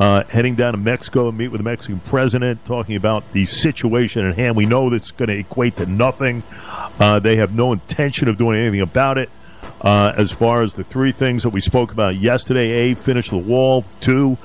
uh, 0.00 0.24
heading 0.24 0.54
down 0.54 0.72
to 0.72 0.78
Mexico 0.78 1.28
and 1.28 1.36
meet 1.36 1.48
with 1.48 1.58
the 1.58 1.64
Mexican 1.64 2.00
president, 2.00 2.64
talking 2.64 2.96
about 2.96 3.32
the 3.32 3.44
situation 3.44 4.26
at 4.26 4.34
hand. 4.34 4.56
We 4.56 4.64
know 4.64 4.88
that's 4.88 5.10
going 5.10 5.28
to 5.28 5.36
equate 5.36 5.76
to 5.76 5.84
nothing. 5.84 6.42
Uh, 6.98 7.18
they 7.18 7.36
have 7.36 7.54
no 7.54 7.72
intention 7.72 8.28
of 8.28 8.38
doing 8.38 8.58
anything 8.58 8.80
about 8.80 9.18
it. 9.18 9.28
Uh, 9.82 10.12
as 10.16 10.32
far 10.32 10.62
as 10.62 10.72
the 10.72 10.84
three 10.84 11.12
things 11.12 11.42
that 11.42 11.50
we 11.50 11.60
spoke 11.60 11.92
about 11.92 12.16
yesterday, 12.16 12.70
A, 12.90 12.94
finish 12.94 13.28
the 13.28 13.38
wall. 13.38 13.84
Two, 14.00 14.38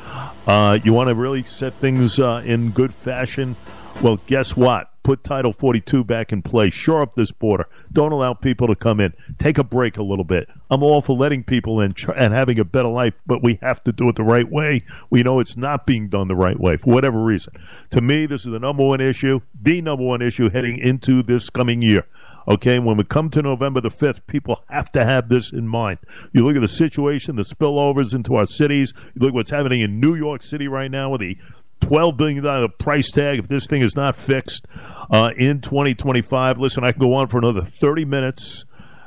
uh, 0.46 0.78
you 0.84 0.91
want 0.91 1.08
to 1.08 1.15
really 1.15 1.44
set 1.44 1.74
things 1.74 2.20
uh, 2.20 2.41
in 2.46 2.72
good 2.72 2.94
fashion. 2.94 3.56
Well, 4.02 4.20
guess 4.28 4.58
what? 4.58 4.91
Put 5.06 5.24
Title 5.24 5.54
42 5.54 6.04
back 6.04 6.34
in 6.34 6.41
place. 6.41 6.74
Shore 6.74 7.04
up 7.04 7.13
this 7.13 7.32
border. 7.32 7.70
Don't 7.94 8.12
allow 8.12 8.34
people 8.34 8.68
to 8.68 8.76
come 8.76 9.00
in. 9.00 9.13
Take 9.38 9.60
a 9.60 9.63
break 9.63 9.98
a 9.98 10.04
little 10.04 10.26
bit. 10.26 10.50
I'm 10.72 10.82
all 10.82 11.04
for 11.04 11.15
letting 11.15 11.44
people 11.44 11.80
in 11.80 11.94
and 12.15 12.34
having 12.34 12.60
a 12.60 12.65
better 12.65 12.88
life, 12.88 13.13
but 13.28 13.44
we 13.44 13.60
have 13.62 13.84
to 13.84 13.91
do 13.91 14.10
it 14.10 14.15
the 14.15 14.24
right 14.24 14.50
way. 14.50 14.84
We 15.12 15.22
know 15.22 15.39
it's 15.39 15.56
not 15.56 15.86
being 15.86 16.10
done 16.10 16.28
the 16.28 16.36
right 16.36 16.60
way 16.60 16.78
for 16.78 16.91
whatever 16.91 17.24
reason. 17.24 17.54
To 17.91 18.02
me, 18.02 18.26
this 18.26 18.46
is 18.46 18.52
the 18.52 18.60
number 18.60 18.84
one 18.84 19.00
issue, 19.00 19.41
the 19.62 19.80
number 19.80 20.04
one 20.04 20.24
issue 20.24 20.50
heading 20.50 20.80
into 20.80 21.22
this 21.22 21.52
coming 21.52 21.84
year. 21.84 22.08
Okay, 22.48 22.78
when 22.78 22.98
we 22.98 23.04
come 23.04 23.30
to 23.32 23.41
November 23.41 23.82
the 23.82 23.89
5th, 23.89 24.22
people 24.28 24.63
have 24.70 24.91
to 24.91 25.04
have 25.04 25.30
this 25.30 25.52
in 25.52 25.68
mind. 25.68 26.00
You 26.32 26.46
look 26.46 26.56
at 26.56 26.62
the 26.62 26.68
situation, 26.68 27.36
the 27.36 27.44
spillovers 27.44 28.13
into 28.13 28.36
our 28.36 28.46
cities. 28.46 28.94
You 29.13 29.22
look 29.22 29.30
at 29.30 29.34
what's 29.34 29.50
happening 29.50 29.82
in 29.82 30.00
New 30.00 30.15
York 30.15 30.44
City 30.44 30.68
right 30.68 30.89
now 30.89 31.12
with 31.12 31.22
the 31.22 31.38
$12 31.86 32.17
billion 32.17 32.71
price 32.80 33.12
tag 33.12 33.39
if 33.39 33.48
this 33.48 33.67
thing 33.67 33.82
is 33.82 33.95
not 33.95 34.15
fixed 34.15 34.65
uh, 35.12 35.32
in 35.38 35.62
2025. 35.62 36.58
Listen, 36.58 36.84
I 36.84 36.91
can 36.91 37.00
go 37.00 37.13
on 37.13 37.28
for 37.28 37.38
another 37.38 37.62
30 37.62 38.06
minutes. 38.06 38.65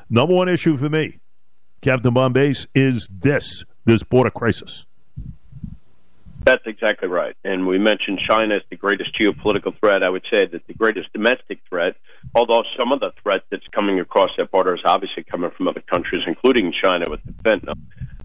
Number 0.09 0.35
one 0.35 0.49
issue 0.49 0.77
for 0.77 0.88
me, 0.88 1.19
Captain 1.83 2.14
Bombase, 2.14 2.67
is 2.75 3.09
this 3.11 3.64
this 3.85 4.03
border 4.03 4.31
crisis. 4.31 4.85
That's 6.45 6.67
exactly 6.67 7.09
right. 7.09 7.35
And 7.45 7.67
we 7.67 7.79
mentioned 7.79 8.21
China 8.27 8.57
as 8.57 8.62
the 8.71 8.77
greatest 8.77 9.11
geopolitical 9.19 9.79
threat. 9.81 10.03
I 10.03 10.09
would 10.09 10.25
say 10.31 10.47
that 10.47 10.67
the 10.67 10.75
greatest 10.75 11.12
domestic 11.12 11.61
threat, 11.69 11.97
although 12.35 12.62
some 12.77 12.93
of 12.93 13.01
the 13.01 13.12
threat 13.23 13.43
that's 13.51 13.67
coming 13.75 13.99
across 14.01 14.31
that 14.38 14.51
border 14.51 14.75
is 14.75 14.81
obviously 14.85 15.25
coming 15.25 15.51
from 15.51 15.69
other 15.69 15.83
countries, 15.83 16.23
including 16.27 16.73
China 16.83 17.11
with 17.11 17.21
the 17.25 17.33
fentanyl. 17.43 17.79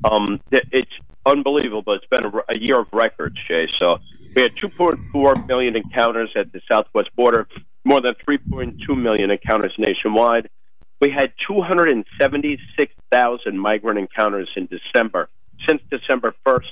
Um, 0.04 0.40
it's 0.52 0.92
unbelievable. 1.26 1.94
It's 1.94 2.06
been 2.06 2.26
a, 2.26 2.32
a 2.50 2.58
year 2.58 2.80
of 2.80 2.88
records, 2.94 3.36
Jay. 3.48 3.68
So 3.78 4.00
we 4.36 4.42
had 4.42 4.56
2.4 4.56 5.48
million 5.48 5.76
encounters 5.76 6.32
at 6.36 6.52
the 6.52 6.60
southwest 6.68 7.16
border, 7.16 7.48
more 7.86 8.02
than 8.02 8.16
3.2 8.28 8.98
million 8.98 9.30
encounters 9.32 9.74
nationwide. 9.78 10.50
We 11.00 11.12
had 11.12 11.32
276,000 11.48 13.60
migrant 13.60 14.00
encounters 14.00 14.50
in 14.56 14.68
December, 14.68 15.30
since 15.68 15.82
December 15.92 16.34
1st, 16.46 16.72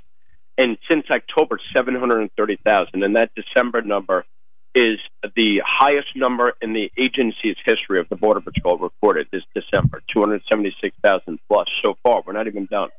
and 0.58 0.78
since 0.88 1.06
October, 1.12 1.60
730,000. 1.62 3.04
And 3.04 3.16
that 3.16 3.32
December 3.36 3.82
number 3.82 4.26
is 4.74 5.00
the 5.36 5.62
highest 5.66 6.16
number 6.16 6.54
in 6.62 6.72
the 6.74 6.90
agency's 6.98 7.58
history 7.64 8.00
of 8.00 8.08
the 8.10 8.16
Border 8.16 8.40
Patrol 8.40 8.78
recorded 8.78 9.28
this 9.32 9.44
December, 9.54 10.02
276,000 10.14 11.40
plus 11.48 11.68
so 11.82 11.96
far. 12.02 12.24
We're 12.26 12.34
not 12.34 12.48
even 12.48 12.68
done. 12.68 12.90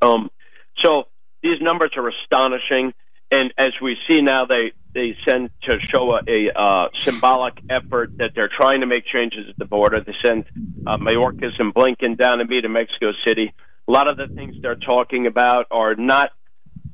Um, 0.00 0.30
so 0.78 1.08
these 1.42 1.60
numbers 1.60 1.90
are 1.96 2.08
astonishing 2.08 2.94
and 3.30 3.52
as 3.56 3.72
we 3.80 3.96
see 4.08 4.20
now, 4.22 4.46
they 4.46 4.72
they 4.92 5.16
send 5.24 5.50
to 5.62 5.78
show 5.80 6.14
a, 6.14 6.20
a 6.26 6.52
uh, 6.52 6.88
symbolic 7.02 7.54
effort 7.70 8.16
that 8.18 8.32
they're 8.34 8.50
trying 8.54 8.80
to 8.80 8.86
make 8.86 9.06
changes 9.06 9.48
at 9.48 9.56
the 9.56 9.64
border. 9.64 10.00
They 10.00 10.14
send 10.22 10.46
uh, 10.86 10.96
Mayorkas 10.96 11.60
and 11.60 11.72
Blinken 11.72 12.18
down 12.18 12.38
to 12.38 12.44
meet 12.44 12.64
in 12.64 12.72
Mexico 12.72 13.12
City. 13.24 13.52
A 13.86 13.90
lot 13.90 14.08
of 14.08 14.16
the 14.16 14.26
things 14.26 14.56
they're 14.60 14.74
talking 14.74 15.26
about 15.26 15.66
are 15.70 15.94
not 15.94 16.32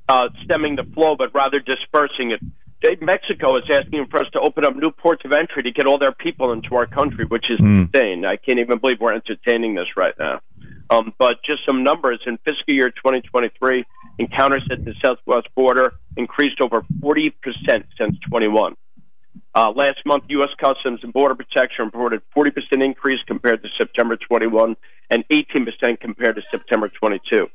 uh, 0.09 0.29
stemming 0.44 0.77
the 0.77 0.85
flow, 0.85 1.16
but 1.16 1.35
rather 1.35 1.59
dispersing 1.59 2.33
it. 2.33 2.40
Mexico 3.01 3.57
is 3.57 3.64
asking 3.70 4.07
for 4.11 4.18
us 4.18 4.31
to 4.33 4.40
open 4.40 4.64
up 4.64 4.77
new 4.77 4.90
ports 4.90 5.25
of 5.25 5.33
entry 5.33 5.62
to 5.62 5.72
get 5.72 5.87
all 5.87 5.99
their 5.99 6.12
people 6.12 6.53
into 6.53 6.77
our 6.77 6.87
country, 6.87 7.25
which 7.25 7.51
is 7.51 7.59
mm. 7.59 7.87
insane. 7.87 8.25
I 8.25 8.37
can't 8.37 8.59
even 8.59 8.79
believe 8.79 9.01
we're 9.01 9.14
entertaining 9.14 9.75
this 9.75 9.96
right 9.96 10.14
now. 10.18 10.40
Um, 10.88 11.12
but 11.18 11.42
just 11.44 11.64
some 11.66 11.83
numbers 11.83 12.20
in 12.27 12.37
fiscal 12.38 12.75
year 12.75 12.90
2023, 12.90 13.85
encounters 14.18 14.66
at 14.70 14.85
the 14.85 14.94
southwest 15.02 15.48
border 15.55 15.94
increased 16.16 16.61
over 16.61 16.83
40% 17.00 17.33
since 17.98 18.16
21. 18.29 18.76
Uh, 19.55 19.70
last 19.70 19.98
month, 20.05 20.24
U.S. 20.29 20.50
Customs 20.59 21.00
and 21.02 21.12
Border 21.12 21.35
Protection 21.35 21.87
reported 21.87 22.22
40% 22.37 22.52
increase 22.85 23.20
compared 23.26 23.62
to 23.62 23.68
September 23.79 24.16
21 24.16 24.76
and 25.11 25.26
18% 25.29 26.00
compared 26.00 26.37
to 26.37 26.42
September 26.50 26.88
22. 26.88 27.48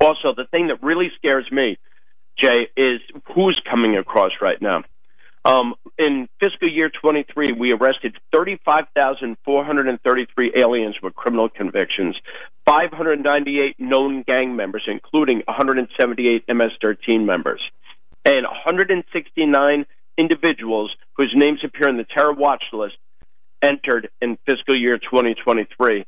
Also, 0.00 0.34
the 0.36 0.44
thing 0.50 0.68
that 0.68 0.82
really 0.82 1.10
scares 1.16 1.50
me, 1.50 1.78
Jay, 2.36 2.68
is 2.76 3.00
who's 3.34 3.60
coming 3.68 3.96
across 3.96 4.32
right 4.40 4.60
now. 4.60 4.82
Um, 5.44 5.74
in 5.98 6.28
fiscal 6.40 6.68
year 6.70 6.88
23, 6.88 7.50
we 7.58 7.72
arrested 7.72 8.14
35,433 8.32 10.52
aliens 10.56 10.94
with 11.02 11.16
criminal 11.16 11.48
convictions, 11.48 12.14
598 12.64 13.80
known 13.80 14.22
gang 14.22 14.54
members, 14.54 14.84
including 14.86 15.42
178 15.46 16.44
MS-13 16.48 17.24
members. 17.24 17.60
and 18.24 18.46
169 18.46 19.86
individuals 20.16 20.94
whose 21.16 21.32
names 21.34 21.60
appear 21.64 21.88
in 21.88 21.96
the 21.96 22.04
terror 22.04 22.32
watch 22.32 22.62
list 22.72 22.96
entered 23.60 24.10
in 24.20 24.38
fiscal 24.46 24.78
year 24.78 24.98
2023. 24.98 26.04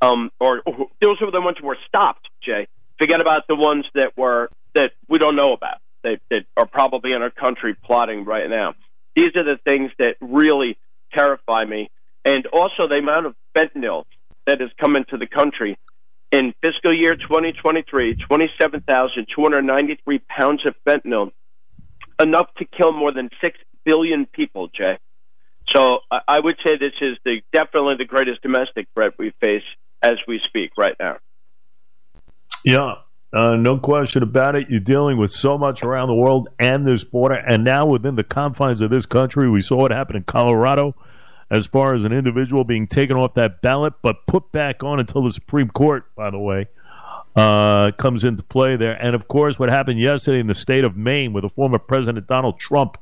Um, 0.00 0.30
or, 0.40 0.62
or 0.64 0.86
those 1.00 1.20
are 1.20 1.30
the 1.30 1.40
ones 1.40 1.58
who 1.60 1.66
were 1.66 1.78
stopped, 1.86 2.28
Jay. 2.42 2.68
Forget 2.98 3.20
about 3.20 3.46
the 3.48 3.56
ones 3.56 3.84
that 3.94 4.16
were 4.16 4.48
that 4.74 4.92
we 5.08 5.18
don't 5.18 5.36
know 5.36 5.52
about 5.52 5.78
that, 6.08 6.20
that 6.30 6.46
are 6.56 6.66
probably 6.66 7.12
in 7.12 7.22
our 7.22 7.30
country 7.30 7.76
plotting 7.84 8.24
right 8.24 8.48
now. 8.48 8.74
These 9.14 9.36
are 9.36 9.44
the 9.44 9.58
things 9.64 9.90
that 9.98 10.16
really 10.20 10.78
terrify 11.12 11.64
me. 11.64 11.90
And 12.24 12.46
also 12.46 12.88
the 12.88 12.96
amount 12.96 13.26
of 13.26 13.34
fentanyl 13.56 14.04
that 14.46 14.60
has 14.60 14.70
come 14.80 14.96
into 14.96 15.16
the 15.16 15.26
country. 15.26 15.78
In 16.30 16.52
fiscal 16.62 16.94
year 16.94 17.16
2023, 17.16 18.16
27,293 18.16 20.18
pounds 20.28 20.66
of 20.66 20.74
fentanyl, 20.86 21.32
enough 22.20 22.48
to 22.58 22.64
kill 22.64 22.92
more 22.92 23.12
than 23.12 23.30
6 23.40 23.58
billion 23.84 24.26
people, 24.26 24.68
Jay. 24.68 24.98
So 25.68 26.00
I 26.26 26.40
would 26.40 26.56
say 26.64 26.76
this 26.76 26.94
is 27.00 27.16
the, 27.24 27.42
definitely 27.52 27.94
the 27.98 28.04
greatest 28.04 28.42
domestic 28.42 28.88
threat 28.94 29.12
we 29.18 29.32
face 29.40 29.62
as 30.02 30.16
we 30.26 30.40
speak 30.44 30.72
right 30.78 30.96
now. 30.98 31.18
Yeah, 32.64 32.96
uh, 33.32 33.56
no 33.56 33.78
question 33.78 34.22
about 34.22 34.56
it. 34.56 34.70
You're 34.70 34.80
dealing 34.80 35.18
with 35.18 35.32
so 35.32 35.58
much 35.58 35.82
around 35.82 36.08
the 36.08 36.14
world 36.14 36.48
and 36.58 36.86
this 36.86 37.04
border, 37.04 37.34
and 37.34 37.64
now 37.64 37.86
within 37.86 38.14
the 38.14 38.24
confines 38.24 38.80
of 38.80 38.90
this 38.90 39.06
country. 39.06 39.50
We 39.50 39.60
saw 39.60 39.76
what 39.76 39.90
happened 39.90 40.16
in 40.16 40.24
Colorado 40.24 40.94
as 41.50 41.66
far 41.66 41.94
as 41.94 42.04
an 42.04 42.12
individual 42.12 42.64
being 42.64 42.86
taken 42.86 43.16
off 43.16 43.34
that 43.34 43.62
ballot, 43.62 43.94
but 44.02 44.26
put 44.26 44.52
back 44.52 44.82
on 44.82 45.00
until 45.00 45.22
the 45.22 45.32
Supreme 45.32 45.68
Court, 45.68 46.04
by 46.14 46.30
the 46.30 46.38
way, 46.38 46.68
uh, 47.36 47.90
comes 47.92 48.24
into 48.24 48.42
play 48.42 48.76
there. 48.76 48.94
And 48.94 49.14
of 49.14 49.28
course, 49.28 49.58
what 49.58 49.68
happened 49.68 50.00
yesterday 50.00 50.40
in 50.40 50.46
the 50.46 50.54
state 50.54 50.84
of 50.84 50.96
Maine 50.96 51.32
with 51.32 51.42
the 51.42 51.48
former 51.48 51.78
President 51.78 52.26
Donald 52.26 52.58
Trump 52.58 52.98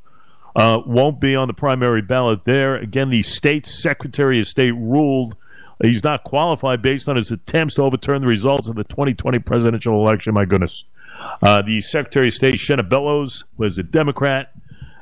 uh, 0.55 0.81
won't 0.87 1.21
be 1.21 1.37
on 1.37 1.49
the 1.49 1.55
primary 1.55 2.03
ballot 2.03 2.45
there. 2.45 2.77
Again, 2.77 3.11
the 3.11 3.23
state 3.23 3.67
secretary 3.67 4.41
of 4.41 4.49
state 4.49 4.73
ruled 4.73 5.37
he's 5.83 6.05
not 6.05 6.25
qualified 6.25 6.83
based 6.83 7.09
on 7.09 7.17
his 7.17 7.31
attempts 7.31 7.75
to 7.75 7.83
overturn 7.83 8.21
the 8.21 8.27
results 8.27 8.69
of 8.69 8.77
the 8.77 8.85
2020 8.85 9.39
presidential 9.41 9.95
election. 9.95 10.35
My 10.35 10.45
goodness. 10.45 10.85
Uh, 11.43 11.63
the 11.63 11.81
Secretary 11.81 12.29
of 12.29 12.35
State, 12.35 12.57
Shenna 12.57 12.89
Bellows, 12.89 13.45
was 13.57 13.79
a 13.79 13.83
Democrat, 13.83 14.53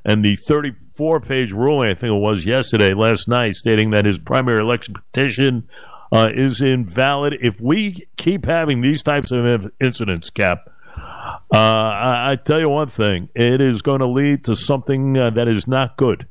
and 0.05 0.25
the 0.25 0.37
34 0.37 1.21
page 1.21 1.53
ruling, 1.53 1.91
I 1.91 1.95
think 1.95 2.13
it 2.13 2.21
was 2.21 2.47
yesterday, 2.47 2.95
last 2.95 3.29
night, 3.29 3.57
stating 3.57 3.91
that 3.91 4.05
his 4.05 4.19
primary 4.19 4.61
election 4.61 4.95
petition 4.95 5.69
uh, 6.13 6.29
is 6.33 6.63
invalid. 6.63 7.39
If 7.41 7.61
we 7.61 8.07
keep 8.17 8.47
having 8.47 8.81
these 8.81 9.03
types 9.03 9.33
of 9.33 9.71
incidents, 9.81 10.31
Cap, 10.31 10.71
uh, 10.97 11.57
I, 11.57 12.33
I, 12.33 12.37
tell 12.37 12.61
you 12.61 12.69
one 12.69 12.89
thing, 12.89 13.29
it 13.35 13.61
is 13.61 13.83
going 13.83 14.01
to 14.01 14.07
lead 14.07 14.45
to 14.45 14.55
something 14.55 15.17
uh, 15.17 15.31
that 15.31 15.49
is 15.49 15.67
not 15.67 15.97
good 15.97 16.27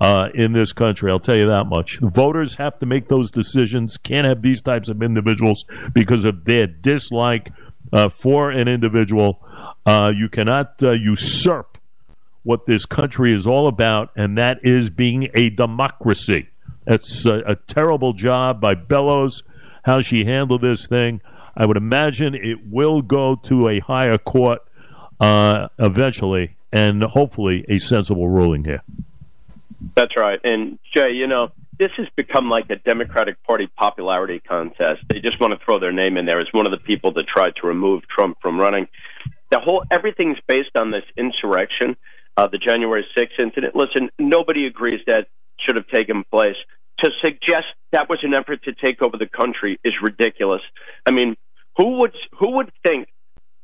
uh, 0.00 0.28
in 0.34 0.52
this 0.52 0.72
country. 0.72 1.10
I'll 1.10 1.18
tell 1.18 1.36
you 1.36 1.46
that 1.46 1.64
much. 1.64 1.98
Voters 2.00 2.56
have 2.56 2.78
to 2.80 2.86
make 2.86 3.08
those 3.08 3.30
decisions. 3.30 3.96
Can't 3.96 4.26
have 4.26 4.42
these 4.42 4.62
types 4.62 4.88
of 4.88 5.02
individuals 5.02 5.64
because 5.92 6.24
of 6.24 6.44
their 6.44 6.66
dislike 6.66 7.52
uh, 7.92 8.08
for 8.08 8.50
an 8.50 8.68
individual. 8.68 9.40
Uh, 9.84 10.12
you 10.14 10.28
cannot 10.28 10.82
uh, 10.82 10.90
usurp 10.90 11.78
what 12.42 12.66
this 12.66 12.86
country 12.86 13.32
is 13.32 13.46
all 13.46 13.66
about, 13.66 14.10
and 14.16 14.38
that 14.38 14.58
is 14.62 14.90
being 14.90 15.28
a 15.34 15.50
democracy. 15.50 16.48
It's 16.86 17.26
a, 17.26 17.42
a 17.46 17.56
terrible 17.56 18.12
job 18.12 18.60
by 18.60 18.74
Bellows, 18.74 19.42
how 19.82 20.00
she 20.00 20.24
handled 20.24 20.60
this 20.60 20.86
thing. 20.86 21.20
I 21.56 21.66
would 21.66 21.76
imagine 21.76 22.34
it 22.34 22.66
will 22.66 23.02
go 23.02 23.34
to 23.44 23.68
a 23.68 23.80
higher 23.80 24.18
court 24.18 24.60
uh, 25.18 25.68
eventually, 25.78 26.56
and 26.72 27.02
hopefully 27.02 27.64
a 27.68 27.78
sensible 27.78 28.28
ruling 28.28 28.64
here. 28.64 28.82
That's 29.94 30.16
right. 30.16 30.40
And 30.44 30.78
Jay, 30.92 31.12
you 31.12 31.26
know, 31.26 31.52
this 31.78 31.90
has 31.96 32.06
become 32.16 32.48
like 32.48 32.70
a 32.70 32.76
Democratic 32.76 33.42
Party 33.44 33.66
popularity 33.66 34.40
contest. 34.40 35.02
They 35.08 35.20
just 35.20 35.40
want 35.40 35.58
to 35.58 35.64
throw 35.64 35.78
their 35.78 35.92
name 35.92 36.16
in 36.16 36.26
there 36.26 36.40
as 36.40 36.48
one 36.52 36.66
of 36.66 36.72
the 36.72 36.78
people 36.78 37.12
that 37.12 37.26
tried 37.26 37.56
to 37.56 37.66
remove 37.66 38.08
Trump 38.08 38.38
from 38.40 38.58
running. 38.58 38.88
The 39.50 39.60
whole 39.60 39.84
everything's 39.90 40.38
based 40.46 40.74
on 40.74 40.90
this 40.90 41.04
insurrection, 41.16 41.96
uh, 42.36 42.48
the 42.48 42.58
January 42.58 43.06
6th 43.16 43.38
incident. 43.38 43.76
Listen, 43.76 44.10
nobody 44.18 44.66
agrees 44.66 45.00
that 45.06 45.28
should 45.58 45.76
have 45.76 45.86
taken 45.88 46.24
place. 46.24 46.56
To 47.00 47.10
suggest 47.22 47.66
that 47.92 48.08
was 48.08 48.20
an 48.22 48.34
effort 48.34 48.64
to 48.64 48.72
take 48.72 49.02
over 49.02 49.18
the 49.18 49.26
country 49.28 49.78
is 49.84 49.94
ridiculous. 50.02 50.62
I 51.04 51.10
mean, 51.10 51.36
who 51.76 51.98
would 51.98 52.14
who 52.38 52.52
would 52.52 52.72
think 52.82 53.08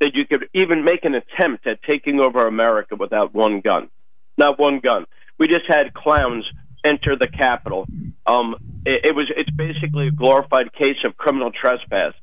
that 0.01 0.15
you 0.15 0.27
could 0.27 0.49
even 0.53 0.85
make 0.85 1.05
an 1.05 1.15
attempt 1.15 1.67
at 1.67 1.83
taking 1.83 2.21
over 2.21 2.47
America 2.47 2.95
without 2.95 3.35
one 3.35 3.61
gun? 3.61 3.89
Not 4.37 4.59
one 4.59 4.81
gun. 4.81 5.07
We 5.39 5.49
just 5.49 5.67
had 5.67 5.95
clowns 5.95 6.45
enter 6.85 7.17
the 7.17 7.29
Capitol. 7.29 7.87
Um, 8.27 8.57
it, 8.85 9.07
it 9.07 9.15
was 9.15 9.31
it's 9.37 9.51
basically 9.51 10.09
a 10.09 10.11
glorified 10.11 10.73
case 10.73 10.99
of 11.05 11.17
criminal 11.17 11.51
trespass. 11.53 12.15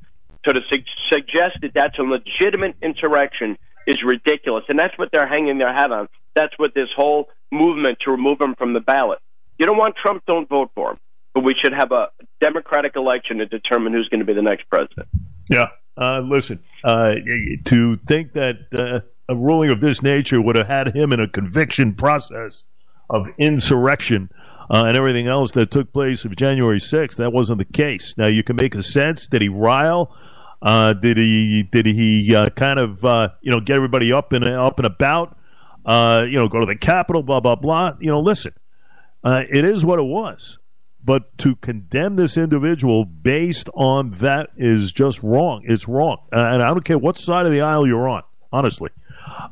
So 0.46 0.54
to 0.54 0.62
su- 0.72 0.84
suggest 1.12 1.58
that 1.62 1.72
that's 1.74 1.98
a 2.00 2.04
legitimate 2.04 2.76
insurrection 2.82 3.58
is 3.88 3.98
ridiculous, 4.04 4.64
and 4.70 4.78
that's 4.78 4.98
what 4.98 5.10
they're 5.12 5.28
hanging 5.28 5.58
their 5.58 5.74
hat 5.74 5.92
on. 5.92 6.08
That's 6.36 6.54
what 6.58 6.74
this 6.74 6.90
whole 6.96 7.30
movement 7.52 7.98
to 8.06 8.12
remove 8.12 8.40
him 8.40 8.56
from 8.56 8.74
the 8.74 8.80
ballot. 8.80 9.20
You 9.58 9.66
don't 9.66 9.78
want 9.78 9.96
Trump, 9.96 10.24
don't 10.26 10.48
vote 10.48 10.72
for 10.76 10.92
him. 10.92 11.00
But 11.34 11.44
we 11.44 11.54
should 11.54 11.74
have 11.74 11.92
a 11.92 12.08
democratic 12.42 12.96
election 12.96 13.38
to 13.38 13.46
determine 13.46 13.94
who's 13.94 14.08
going 14.10 14.20
to 14.20 14.26
be 14.26 14.34
the 14.34 14.42
next 14.42 14.70
president. 14.70 15.08
Yeah. 15.50 15.68
Uh, 15.96 16.22
listen, 16.26 16.64
uh, 16.84 17.16
to 17.66 17.98
think 18.08 18.34
that 18.34 18.58
uh, 18.74 19.02
a 19.28 19.36
ruling 19.36 19.70
of 19.70 19.82
this 19.82 20.02
nature 20.02 20.42
would 20.42 20.56
have 20.56 20.68
had 20.68 20.96
him 20.96 21.12
in 21.12 21.20
a 21.20 21.28
conviction 21.28 21.94
process 21.94 22.64
of 23.10 23.28
insurrection 23.38 24.30
uh, 24.70 24.86
and 24.86 24.96
everything 24.96 25.28
else 25.28 25.52
that 25.54 25.72
took 25.72 25.92
place 25.92 26.26
of 26.26 26.36
January 26.36 26.80
6th. 26.80 27.16
That 27.16 27.34
wasn't 27.34 27.60
the 27.60 27.66
case. 27.66 28.16
Now 28.18 28.28
you 28.28 28.44
can 28.44 28.56
make 28.56 28.76
a 28.76 28.84
sense. 28.84 29.28
Did 29.28 29.42
he 29.42 29.50
rile? 29.50 30.16
Uh, 30.62 30.94
did 30.94 31.18
he 31.18 31.64
did 31.64 31.86
he 31.86 32.36
uh, 32.36 32.50
kind 32.50 32.80
of 32.80 33.04
uh, 33.06 33.30
you 33.42 33.52
know 33.52 33.62
get 33.62 33.76
everybody 33.76 34.12
up 34.12 34.34
and 34.34 34.44
up 34.44 34.80
and 34.80 34.86
about? 34.86 35.38
Uh, 35.86 36.26
you 36.30 36.38
know, 36.38 36.50
go 36.50 36.60
to 36.60 36.66
the 36.66 36.76
Capitol, 36.76 37.24
blah 37.24 37.40
blah 37.40 37.56
blah. 37.56 37.94
You 38.00 38.10
know, 38.10 38.20
listen, 38.20 38.54
uh, 39.24 39.44
it 39.50 39.64
is 39.64 39.86
what 39.86 40.00
it 40.00 40.04
was. 40.04 40.60
But 41.02 41.38
to 41.40 41.56
condemn 41.56 42.18
this 42.18 42.36
individual 42.36 43.06
based 43.06 43.70
on 43.74 44.12
that 44.20 44.50
is 44.58 44.92
just 44.92 45.24
wrong. 45.24 45.62
It's 45.64 45.88
wrong, 45.88 46.18
and 46.32 46.62
I 46.62 46.68
don't 46.68 46.84
care 46.84 46.98
what 46.98 47.18
side 47.18 47.46
of 47.46 47.54
the 47.54 47.62
aisle 47.62 47.88
you're 47.88 48.10
on. 48.10 48.24
Honestly, 48.52 48.90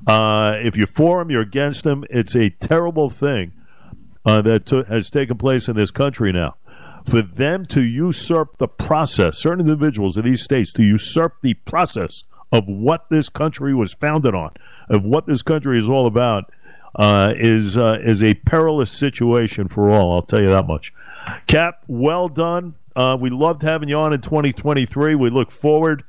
uh, 0.07 0.57
if 0.59 0.75
you're 0.75 0.87
for 0.87 1.21
him, 1.21 1.29
you're 1.29 1.41
against 1.41 1.85
him. 1.85 2.03
It's 2.09 2.35
a 2.35 2.49
terrible 2.49 3.09
thing 3.09 3.53
uh, 4.25 4.41
that 4.41 4.69
has 4.87 5.09
taken 5.09 5.37
place 5.37 5.67
in 5.67 5.75
this 5.75 5.91
country 5.91 6.31
now. 6.31 6.55
For 7.07 7.21
them 7.21 7.65
to 7.67 7.81
usurp 7.81 8.57
the 8.57 8.67
process, 8.67 9.37
certain 9.37 9.61
individuals 9.61 10.17
in 10.17 10.25
these 10.25 10.41
states 10.41 10.73
to 10.73 10.83
usurp 10.83 11.39
the 11.41 11.53
process 11.53 12.23
of 12.51 12.67
what 12.67 13.09
this 13.09 13.29
country 13.29 13.73
was 13.73 13.93
founded 13.93 14.35
on, 14.35 14.51
of 14.89 15.03
what 15.03 15.25
this 15.27 15.41
country 15.41 15.79
is 15.79 15.87
all 15.87 16.07
about, 16.07 16.51
uh, 16.95 17.33
is 17.37 17.77
uh, 17.77 17.99
is 18.01 18.23
a 18.23 18.33
perilous 18.33 18.91
situation 18.91 19.67
for 19.67 19.89
all. 19.91 20.13
I'll 20.13 20.21
tell 20.21 20.41
you 20.41 20.49
that 20.49 20.67
much. 20.67 20.93
Cap, 21.45 21.83
well 21.87 22.27
done. 22.27 22.75
Uh, 22.95 23.15
we 23.19 23.29
loved 23.29 23.61
having 23.61 23.89
you 23.89 23.97
on 23.97 24.11
in 24.11 24.21
2023. 24.21 25.15
We 25.15 25.29
look 25.29 25.51
forward 25.51 26.03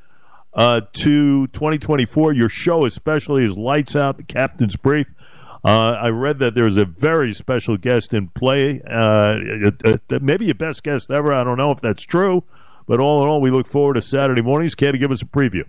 uh, 0.54 0.82
to 0.92 1.46
2024. 1.48 2.32
Your 2.32 2.48
show, 2.48 2.84
especially, 2.84 3.44
is 3.44 3.56
Lights 3.56 3.96
Out, 3.96 4.16
the 4.16 4.22
Captain's 4.24 4.76
Brief. 4.76 5.06
Uh, 5.64 5.98
I 6.00 6.08
read 6.10 6.38
that 6.38 6.54
there's 6.54 6.76
a 6.76 6.84
very 6.84 7.34
special 7.34 7.76
guest 7.76 8.14
in 8.14 8.28
play, 8.28 8.80
uh, 8.88 9.38
maybe 10.20 10.46
your 10.46 10.54
best 10.54 10.84
guest 10.84 11.10
ever. 11.10 11.32
I 11.32 11.42
don't 11.42 11.58
know 11.58 11.72
if 11.72 11.80
that's 11.80 12.02
true, 12.04 12.44
but 12.86 13.00
all 13.00 13.22
in 13.22 13.28
all, 13.28 13.40
we 13.40 13.50
look 13.50 13.66
forward 13.66 13.94
to 13.94 14.02
Saturday 14.02 14.40
mornings. 14.40 14.76
Care 14.76 14.92
to 14.92 14.98
give 14.98 15.10
us 15.10 15.20
a 15.20 15.26
preview? 15.26 15.64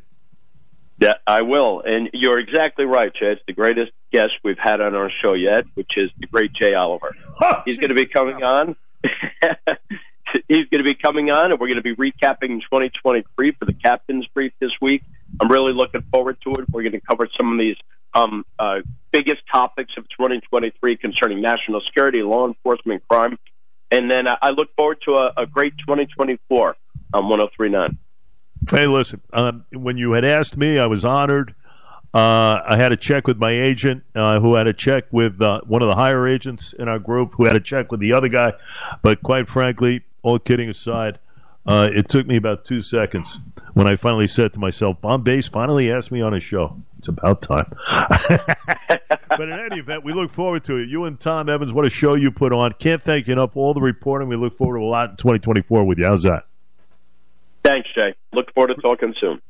Yeah, 0.99 1.13
I 1.25 1.41
will. 1.41 1.81
And 1.81 2.09
you're 2.13 2.39
exactly 2.39 2.85
right, 2.85 3.13
Chad. 3.13 3.37
It's 3.37 3.41
the 3.47 3.53
greatest 3.53 3.91
guest 4.11 4.33
we've 4.43 4.59
had 4.59 4.79
on 4.81 4.95
our 4.95 5.09
show 5.21 5.33
yet, 5.33 5.65
which 5.73 5.91
is 5.97 6.11
the 6.19 6.27
great 6.27 6.53
Jay 6.53 6.73
Oliver. 6.73 7.15
Oh, 7.41 7.61
He's 7.65 7.77
going 7.77 7.89
to 7.89 7.95
be 7.95 8.05
coming 8.05 8.43
on. 8.43 8.75
he's 10.47 10.67
going 10.67 10.79
to 10.79 10.83
be 10.83 10.95
coming 10.95 11.29
on, 11.31 11.51
and 11.51 11.59
we're 11.59 11.67
going 11.67 11.81
to 11.81 11.95
be 11.95 11.95
recapping 11.95 12.61
2023 12.61 13.51
for 13.51 13.65
the 13.65 13.73
captain's 13.73 14.27
brief 14.27 14.53
this 14.59 14.71
week. 14.81 15.03
I'm 15.39 15.51
really 15.51 15.73
looking 15.73 16.01
forward 16.11 16.37
to 16.43 16.51
it. 16.51 16.69
We're 16.69 16.83
going 16.83 16.93
to 16.93 17.01
cover 17.01 17.27
some 17.37 17.51
of 17.51 17.59
these 17.59 17.77
um, 18.13 18.45
uh, 18.57 18.79
biggest 19.11 19.41
topics 19.51 19.93
of 19.97 20.07
2023 20.09 20.97
concerning 20.97 21.41
national 21.41 21.81
security, 21.81 22.21
law 22.21 22.47
enforcement, 22.47 23.03
crime, 23.07 23.37
and 23.91 24.09
then 24.09 24.25
I 24.27 24.49
look 24.49 24.75
forward 24.75 25.01
to 25.05 25.15
a, 25.15 25.33
a 25.37 25.45
great 25.45 25.77
2024 25.79 26.75
on 27.13 27.29
1039. 27.29 27.97
Hey, 28.69 28.87
listen, 28.87 29.21
um, 29.33 29.65
when 29.71 29.97
you 29.97 30.11
had 30.11 30.25
asked 30.25 30.57
me, 30.57 30.79
I 30.79 30.85
was 30.85 31.05
honored. 31.05 31.55
Uh, 32.13 32.61
I 32.65 32.75
had 32.75 32.91
a 32.91 32.97
check 32.97 33.27
with 33.27 33.37
my 33.37 33.51
agent, 33.51 34.03
uh, 34.15 34.39
who 34.39 34.55
had 34.55 34.67
a 34.67 34.73
check 34.73 35.05
with 35.11 35.41
uh, 35.41 35.61
one 35.65 35.81
of 35.81 35.87
the 35.87 35.95
higher 35.95 36.27
agents 36.27 36.73
in 36.77 36.87
our 36.87 36.99
group, 36.99 37.33
who 37.37 37.45
had 37.45 37.55
a 37.55 37.59
check 37.59 37.91
with 37.91 37.99
the 37.99 38.13
other 38.13 38.27
guy. 38.27 38.53
But 39.03 39.21
quite 39.21 39.47
frankly, 39.47 40.03
all 40.23 40.39
kidding 40.39 40.69
aside, 40.69 41.19
uh, 41.65 41.89
it 41.91 42.09
took 42.09 42.25
me 42.25 42.35
about 42.35 42.65
two 42.65 42.81
seconds 42.81 43.39
when 43.73 43.87
I 43.87 43.95
finally 43.95 44.27
said 44.27 44.53
to 44.53 44.59
myself, 44.59 44.99
Bombase 45.01 45.49
finally 45.49 45.91
asked 45.91 46.11
me 46.11 46.21
on 46.21 46.33
his 46.33 46.43
show. 46.43 46.75
It's 46.97 47.07
about 47.07 47.41
time. 47.41 47.71
but 49.29 49.41
in 49.41 49.51
any 49.51 49.79
event, 49.79 50.03
we 50.03 50.11
look 50.11 50.31
forward 50.31 50.63
to 50.65 50.77
it. 50.77 50.89
You 50.89 51.05
and 51.05 51.19
Tom 51.19 51.47
Evans, 51.47 51.71
what 51.71 51.85
a 51.85 51.89
show 51.89 52.15
you 52.15 52.31
put 52.31 52.51
on. 52.51 52.73
Can't 52.73 53.01
thank 53.01 53.27
you 53.27 53.33
enough 53.33 53.53
for 53.53 53.65
all 53.65 53.73
the 53.73 53.81
reporting. 53.81 54.27
We 54.27 54.35
look 54.35 54.57
forward 54.57 54.79
to 54.79 54.83
a 54.83 54.85
lot 54.85 55.11
in 55.11 55.15
2024 55.15 55.83
with 55.85 55.97
you. 55.97 56.05
How's 56.05 56.23
that? 56.23 56.45
Thanks, 57.63 57.87
Jay. 57.95 58.15
Look 58.33 58.53
forward 58.53 58.75
to 58.75 58.81
talking 58.81 59.13
soon. 59.19 59.41